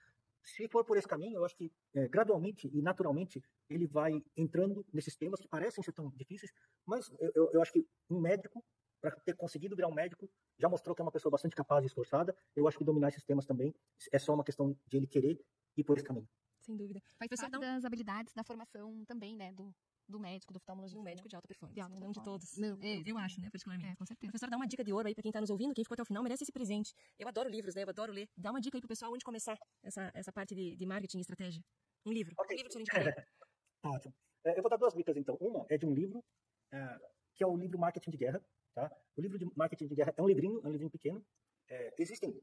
Se 0.42 0.68
for 0.68 0.84
por 0.84 0.98
esse 0.98 1.08
caminho, 1.08 1.38
eu 1.38 1.46
acho 1.46 1.56
que 1.56 1.72
é, 1.94 2.08
gradualmente 2.08 2.70
e 2.74 2.82
naturalmente 2.82 3.42
ele 3.70 3.88
vai 3.88 4.24
entrando 4.36 4.86
nesses 4.92 5.16
temas 5.16 5.40
que 5.40 5.48
parecem 5.48 5.84
ser 5.84 5.94
tão 5.94 6.10
difíceis, 6.10 6.52
mas 6.86 7.10
eu, 7.20 7.32
eu, 7.36 7.50
eu 7.54 7.62
acho 7.62 7.72
que 7.72 7.88
um 8.10 8.20
médico 8.20 8.64
para 9.04 9.12
ter 9.18 9.36
conseguido 9.36 9.76
virar 9.76 9.90
um 9.90 9.94
médico, 9.94 10.32
já 10.58 10.70
mostrou 10.70 10.96
que 10.96 11.02
é 11.02 11.04
uma 11.04 11.12
pessoa 11.12 11.30
bastante 11.30 11.54
capaz 11.54 11.84
e 11.84 11.88
esforçada. 11.88 12.34
Eu 12.56 12.66
acho 12.70 12.78
que 12.78 12.86
dominar 12.86 13.10
esses 13.10 13.26
temas 13.26 13.46
também 13.46 13.76
é 14.14 14.18
só 14.18 14.34
uma 14.34 14.46
questão 14.46 14.74
de 14.88 14.96
ele 14.96 15.06
querer 15.06 15.38
ir 15.76 15.84
por 15.84 15.98
esse 15.98 16.06
caminho. 16.06 16.28
Sem 16.62 16.78
dúvida. 16.78 17.02
Faz 17.20 17.30
parte 17.30 17.48
então... 17.48 17.60
das 17.60 17.84
habilidades 17.84 18.34
da 18.34 18.46
formação 18.46 19.04
também, 19.06 19.36
né, 19.36 19.52
do, 19.52 19.76
do 20.08 20.20
médico, 20.20 20.54
do 20.54 20.58
oftalmologista. 20.58 21.00
Um 21.00 21.04
médico 21.04 21.28
de 21.28 21.36
alta 21.36 21.48
performance. 21.48 21.76
De 21.76 21.82
alta 21.82 22.00
não 22.00 22.12
de 22.12 22.24
todos. 22.24 22.58
Não, 22.58 22.78
é, 22.82 23.02
eu 23.06 23.18
acho, 23.18 23.39
né, 23.42 23.50
particularmente. 23.52 23.92
É, 23.92 23.96
com 23.96 24.06
certeza. 24.06 24.32
Professor, 24.32 24.50
dá 24.50 24.58
uma 24.58 24.68
dica 24.68 24.84
de 24.84 24.94
ouro 24.94 25.08
aí 25.08 25.13
para 25.13 25.22
quem 25.22 25.30
está 25.30 25.42
nos 25.42 25.50
ouvindo, 25.50 25.74
quem 25.74 25.84
ficou 25.84 25.96
até 25.96 26.04
o 26.04 26.06
final 26.06 26.24
merece 26.24 26.44
esse 26.44 26.52
presente. 26.52 26.94
Eu 27.18 27.28
adoro 27.28 27.50
livros, 27.50 27.76
né, 27.76 27.84
eu 27.84 27.89
adoro 27.89 28.12
ler. 28.12 28.28
Dá 28.38 28.52
uma 28.52 28.62
dica 28.62 28.78
aí 28.78 28.82
pro 28.82 28.88
pessoal 28.88 29.12
onde 29.12 29.24
começar 29.24 29.58
essa, 29.84 30.12
essa 30.13 30.32
parte 30.32 30.54
de, 30.56 30.76
de 30.76 30.86
marketing 30.86 31.18
e 31.18 31.22
estratégia. 31.22 31.62
Um 32.06 32.12
livro. 32.12 32.34
Okay. 32.38 32.56
Um 32.56 32.58
livro 32.58 32.70
que 32.70 32.74
você 32.74 32.80
indicaria. 32.80 33.28
Ótimo. 33.86 34.13
É, 34.46 34.58
eu 34.58 34.62
vou 34.62 34.70
dar 34.70 34.78
duas 34.78 34.94
dicas, 34.94 35.16
então. 35.16 35.36
Uma 35.39 35.66
é 35.70 35.78
de 35.78 35.86
um 35.86 35.94
livro, 35.94 36.24
é, 36.72 37.00
que 37.36 37.44
é 37.44 37.48
o 37.48 37.56
livro 37.56 37.80
Marketing 37.80 38.12
de 38.12 38.18
Guerra, 38.18 38.44
Tá? 38.74 38.92
O 39.16 39.22
livro 39.22 39.38
de 39.38 39.46
marketing 39.56 39.88
de 39.88 39.96
guerra 39.96 40.13
é 40.18 40.22
um 40.22 40.28
livrinho, 40.28 40.60
é 40.63 40.68
um 40.68 40.72
livrinho 40.72 40.89
pequeno. 40.89 41.24
É, 41.70 41.94
existem 42.00 42.42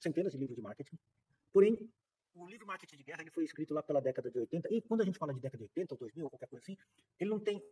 centenas 0.00 0.32
de 0.32 0.38
livros 0.38 0.56
de 0.56 0.62
marketing. 0.62 0.96
Porém, 1.52 1.76
o 2.34 2.46
livro 2.46 2.66
Marketing 2.66 2.96
de 2.96 3.04
Guerra 3.04 3.22
ele 3.22 3.30
foi 3.30 3.44
escrito 3.44 3.72
lá 3.72 3.82
pela 3.82 4.00
década 4.00 4.30
de 4.30 4.38
80. 4.38 4.68
E 4.72 4.82
quando 4.82 5.02
a 5.02 5.04
gente 5.04 5.18
fala 5.18 5.32
de 5.32 5.40
década 5.40 5.58
de 5.58 5.64
80 5.64 5.94
ou 5.94 5.98
2000 5.98 6.24
ou 6.24 6.30
qualquer 6.30 6.48
coisa 6.48 6.62
assim, 6.62 6.76
ele 7.18 7.30
não 7.30 7.40
tem 7.40 7.62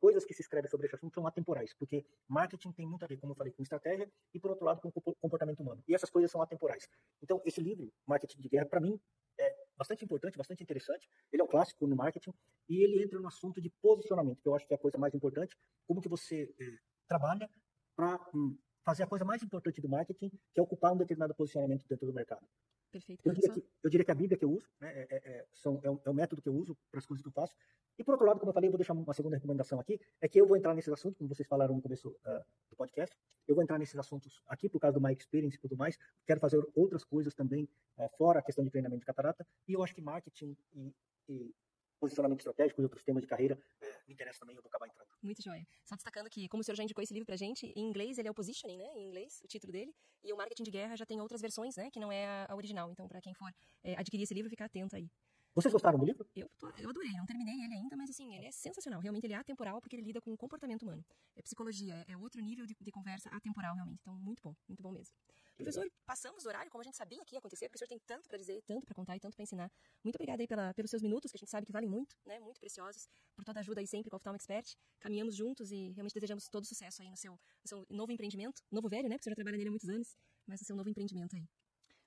coisas 0.00 0.24
que 0.24 0.34
se 0.34 0.42
escrevem 0.42 0.70
sobre 0.70 0.86
esse 0.86 0.94
assunto 0.94 1.14
são 1.14 1.26
atemporais, 1.26 1.72
porque 1.74 2.04
marketing 2.28 2.72
tem 2.72 2.86
muito 2.86 3.04
a 3.04 3.08
ver, 3.08 3.16
como 3.16 3.32
eu 3.32 3.36
falei, 3.36 3.52
com 3.52 3.62
estratégia 3.62 4.10
e, 4.34 4.38
por 4.38 4.50
outro 4.50 4.66
lado, 4.66 4.80
com 4.80 4.90
comportamento 4.90 5.60
humano. 5.60 5.82
E 5.88 5.94
essas 5.94 6.10
coisas 6.10 6.30
são 6.30 6.42
atemporais. 6.42 6.86
Então, 7.22 7.40
esse 7.44 7.60
livro, 7.60 7.90
Marketing 8.06 8.38
de 8.40 8.48
Guerra, 8.48 8.66
para 8.66 8.80
mim, 8.80 9.00
é 9.38 9.56
bastante 9.76 10.04
importante, 10.04 10.36
bastante 10.36 10.62
interessante. 10.62 11.08
Ele 11.32 11.40
é 11.40 11.44
um 11.44 11.48
clássico 11.48 11.86
no 11.86 11.96
marketing 11.96 12.32
e 12.68 12.84
ele 12.84 13.02
entra 13.02 13.18
no 13.18 13.26
assunto 13.26 13.60
de 13.60 13.70
posicionamento, 13.80 14.42
que 14.42 14.48
eu 14.48 14.54
acho 14.54 14.66
que 14.66 14.74
é 14.74 14.76
a 14.76 14.80
coisa 14.80 14.98
mais 14.98 15.14
importante. 15.14 15.56
Como 15.86 16.00
que 16.00 16.08
você 16.08 16.54
eh, 16.60 16.78
trabalha 17.08 17.48
para 17.96 18.20
hum, 18.34 18.58
fazer 18.84 19.04
a 19.04 19.06
coisa 19.06 19.24
mais 19.24 19.42
importante 19.42 19.80
do 19.80 19.88
marketing, 19.88 20.28
que 20.28 20.60
é 20.60 20.62
ocupar 20.62 20.92
um 20.92 20.96
determinado 20.96 21.34
posicionamento 21.34 21.86
dentro 21.88 22.06
do 22.06 22.12
mercado. 22.12 22.46
Perfeito. 22.94 23.22
Eu 23.24 23.32
diria, 23.32 23.52
que, 23.52 23.64
eu 23.82 23.90
diria 23.90 24.04
que 24.04 24.10
a 24.10 24.14
Bíblia 24.14 24.38
que 24.38 24.44
eu 24.44 24.52
uso, 24.52 24.68
né, 24.80 25.06
é, 25.10 25.16
é, 25.16 25.46
são, 25.52 25.80
é, 25.82 25.90
um, 25.90 25.98
é 26.04 26.10
um 26.10 26.14
método 26.14 26.40
que 26.40 26.48
eu 26.48 26.54
uso 26.54 26.76
para 26.90 26.98
as 26.98 27.06
coisas 27.06 27.22
que 27.22 27.28
eu 27.28 27.32
faço. 27.32 27.52
E 27.98 28.04
por 28.04 28.12
outro 28.12 28.26
lado, 28.26 28.38
como 28.38 28.50
eu 28.50 28.54
falei, 28.54 28.68
eu 28.68 28.72
vou 28.72 28.78
deixar 28.78 28.92
uma 28.92 29.14
segunda 29.14 29.36
recomendação 29.36 29.80
aqui, 29.80 30.00
é 30.20 30.28
que 30.28 30.40
eu 30.40 30.46
vou 30.46 30.56
entrar 30.56 30.74
nesses 30.74 30.92
assuntos, 30.92 31.18
como 31.18 31.28
vocês 31.28 31.46
falaram 31.48 31.74
no 31.74 31.82
começo 31.82 32.08
uh, 32.08 32.44
do 32.70 32.76
podcast, 32.76 33.16
eu 33.46 33.54
vou 33.54 33.62
entrar 33.62 33.78
nesses 33.78 33.96
assuntos 33.96 34.42
aqui 34.48 34.68
por 34.68 34.80
causa 34.80 34.98
do 34.98 35.04
My 35.04 35.12
Experience 35.12 35.56
e 35.56 35.60
tudo 35.60 35.76
mais, 35.76 35.96
quero 36.26 36.40
fazer 36.40 36.64
outras 36.74 37.04
coisas 37.04 37.34
também, 37.34 37.68
uh, 37.98 38.08
fora 38.16 38.40
a 38.40 38.42
questão 38.42 38.64
de 38.64 38.70
treinamento 38.70 39.00
de 39.00 39.06
catarata, 39.06 39.46
e 39.68 39.74
eu 39.74 39.82
acho 39.82 39.94
que 39.94 40.00
marketing 40.00 40.56
e, 40.72 40.92
e 41.28 41.54
posicionamento 42.00 42.40
estratégico 42.40 42.80
e 42.80 42.84
outros 42.84 43.02
temas 43.02 43.22
de 43.22 43.28
carreira 43.28 43.58
é, 43.80 43.86
me 44.08 44.14
interessa 44.14 44.40
também, 44.40 44.56
eu 44.56 44.62
vou 44.62 44.68
acabar 44.68 44.86
entrando. 44.86 45.03
Muito 45.24 45.42
joia. 45.42 45.66
Só 45.86 45.94
destacando 45.94 46.28
que, 46.28 46.46
como 46.48 46.60
o 46.60 46.64
senhor 46.64 46.76
já 46.76 46.82
indicou 46.82 47.02
esse 47.02 47.14
livro 47.14 47.24
pra 47.24 47.34
gente, 47.34 47.72
em 47.74 47.80
inglês 47.88 48.18
ele 48.18 48.28
é 48.28 48.30
o 48.30 48.34
Positioning, 48.34 48.76
né? 48.76 48.84
Em 48.94 49.06
inglês, 49.06 49.40
o 49.42 49.48
título 49.48 49.72
dele. 49.72 49.90
E 50.22 50.30
o 50.32 50.36
Marketing 50.36 50.64
de 50.64 50.70
Guerra 50.70 50.96
já 50.96 51.06
tem 51.06 51.18
outras 51.18 51.40
versões, 51.40 51.74
né? 51.76 51.90
Que 51.90 51.98
não 51.98 52.12
é 52.12 52.46
a 52.46 52.54
original. 52.54 52.90
Então, 52.90 53.08
para 53.08 53.22
quem 53.22 53.32
for 53.32 53.50
é, 53.82 53.94
adquirir 53.96 54.24
esse 54.24 54.34
livro, 54.34 54.50
fica 54.50 54.66
atento 54.66 54.94
aí. 54.94 55.08
Vocês 55.54 55.72
gostaram 55.72 55.96
do 55.96 56.04
livro? 56.04 56.26
Eu, 56.34 56.50
tô, 56.58 56.68
eu 56.78 56.90
adorei, 56.90 57.12
não 57.12 57.24
terminei 57.24 57.54
ele 57.54 57.74
ainda, 57.74 57.96
mas 57.96 58.10
assim, 58.10 58.34
ele 58.34 58.46
é 58.46 58.50
sensacional. 58.50 59.00
Realmente 59.00 59.24
ele 59.24 59.34
é 59.34 59.36
atemporal 59.36 59.80
porque 59.80 59.94
ele 59.94 60.02
lida 60.02 60.20
com 60.20 60.32
o 60.32 60.36
comportamento 60.36 60.82
humano. 60.82 61.04
É 61.36 61.42
psicologia, 61.42 61.94
é, 62.08 62.12
é 62.12 62.16
outro 62.16 62.42
nível 62.42 62.66
de, 62.66 62.74
de, 62.74 62.90
conversa 62.90 63.28
atemporal, 63.28 63.72
realmente. 63.76 64.00
Então, 64.00 64.18
muito 64.18 64.42
bom, 64.42 64.52
muito 64.66 64.82
bom 64.82 64.90
mesmo. 64.90 65.14
Professor, 65.54 65.88
passamos 66.04 66.42
do 66.42 66.48
horário, 66.48 66.68
como 66.72 66.82
a 66.82 66.84
gente 66.84 66.96
sabia 66.96 67.24
que 67.24 67.36
ia 67.36 67.38
acontecer, 67.38 67.68
porque 67.68 67.76
o 67.76 67.78
senhor 67.78 67.88
tem 67.88 68.00
tanto 68.04 68.28
para 68.28 68.36
dizer, 68.36 68.60
tanto 68.66 68.84
para 68.84 68.96
contar 68.96 69.16
e 69.16 69.20
tanto 69.20 69.36
para 69.36 69.44
ensinar. 69.44 69.70
Muito 70.02 70.16
obrigada 70.16 70.42
aí 70.42 70.48
pela, 70.48 70.74
pelos 70.74 70.90
seus 70.90 71.02
minutos, 71.02 71.30
que 71.30 71.36
a 71.36 71.38
gente 71.38 71.50
sabe 71.50 71.64
que 71.64 71.72
valem 71.72 71.88
muito, 71.88 72.16
né? 72.26 72.40
Muito 72.40 72.58
preciosos, 72.58 73.08
por 73.36 73.44
toda 73.44 73.60
a 73.60 73.62
ajuda 73.62 73.80
aí 73.80 73.86
sempre 73.86 74.10
com 74.10 74.16
o 74.16 74.18
Oftalmo 74.18 74.34
Expert. 74.34 74.74
Caminhamos 74.98 75.36
juntos 75.36 75.70
e 75.70 75.92
realmente 75.92 76.14
desejamos 76.14 76.48
todo 76.48 76.66
sucesso 76.66 77.00
aí 77.00 77.08
no 77.08 77.16
seu, 77.16 77.32
no 77.32 77.68
seu 77.68 77.86
novo 77.88 78.10
empreendimento. 78.10 78.60
Novo 78.72 78.88
velho, 78.88 79.08
né? 79.08 79.14
Porque 79.16 79.22
o 79.22 79.24
senhor 79.24 79.34
já 79.34 79.36
trabalha 79.36 79.56
nele 79.56 79.68
há 79.68 79.70
muitos 79.70 79.88
anos, 79.88 80.16
mas 80.48 80.60
no 80.60 80.66
seu 80.66 80.74
novo 80.74 80.90
empreendimento 80.90 81.36
aí. 81.36 81.46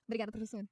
Obrigada, 0.06 0.34
professor. 0.34 0.68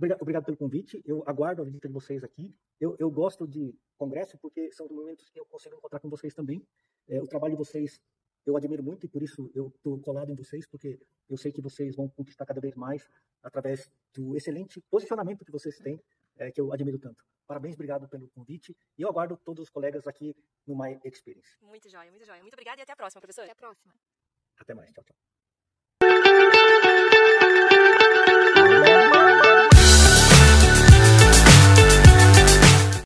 Obrigado, 0.00 0.22
obrigado 0.22 0.44
pelo 0.46 0.56
convite. 0.56 1.02
Eu 1.04 1.22
aguardo 1.26 1.60
a 1.60 1.64
visita 1.66 1.86
de 1.86 1.92
vocês 1.92 2.24
aqui. 2.24 2.50
Eu, 2.80 2.96
eu 2.98 3.10
gosto 3.10 3.46
de 3.46 3.78
congresso 3.98 4.38
porque 4.38 4.72
são 4.72 4.88
momentos 4.88 5.28
que 5.28 5.38
eu 5.38 5.44
consigo 5.44 5.76
encontrar 5.76 6.00
com 6.00 6.08
vocês 6.08 6.32
também. 6.32 6.66
É, 7.06 7.20
o 7.20 7.26
trabalho 7.26 7.52
de 7.52 7.58
vocês 7.58 8.00
eu 8.46 8.56
admiro 8.56 8.82
muito 8.82 9.04
e 9.04 9.08
por 9.10 9.22
isso 9.22 9.50
eu 9.54 9.68
estou 9.68 10.00
colado 10.00 10.32
em 10.32 10.34
vocês, 10.34 10.66
porque 10.66 10.98
eu 11.28 11.36
sei 11.36 11.52
que 11.52 11.60
vocês 11.60 11.94
vão 11.94 12.08
conquistar 12.08 12.46
cada 12.46 12.62
vez 12.62 12.74
mais 12.74 13.06
através 13.42 13.92
do 14.14 14.34
excelente 14.34 14.80
posicionamento 14.90 15.44
que 15.44 15.52
vocês 15.52 15.76
têm, 15.76 16.02
é, 16.38 16.50
que 16.50 16.62
eu 16.62 16.72
admiro 16.72 16.98
tanto. 16.98 17.22
Parabéns, 17.46 17.74
obrigado 17.74 18.08
pelo 18.08 18.26
convite 18.30 18.74
e 18.96 19.02
eu 19.02 19.08
aguardo 19.10 19.36
todos 19.36 19.64
os 19.64 19.68
colegas 19.68 20.06
aqui 20.06 20.34
no 20.66 20.74
My 20.74 20.98
Experience. 21.04 21.58
Muito 21.60 21.90
jóia, 21.90 22.10
muito 22.10 22.24
jóia. 22.24 22.40
Muito 22.40 22.54
obrigada 22.54 22.80
e 22.80 22.84
até 22.84 22.92
a 22.94 22.96
próxima, 22.96 23.20
professor. 23.20 23.42
Até 23.42 23.52
a 23.52 23.56
próxima. 23.56 23.92
Até 24.58 24.72
mais, 24.72 24.90
tchau, 24.92 25.04
tchau. 25.04 25.39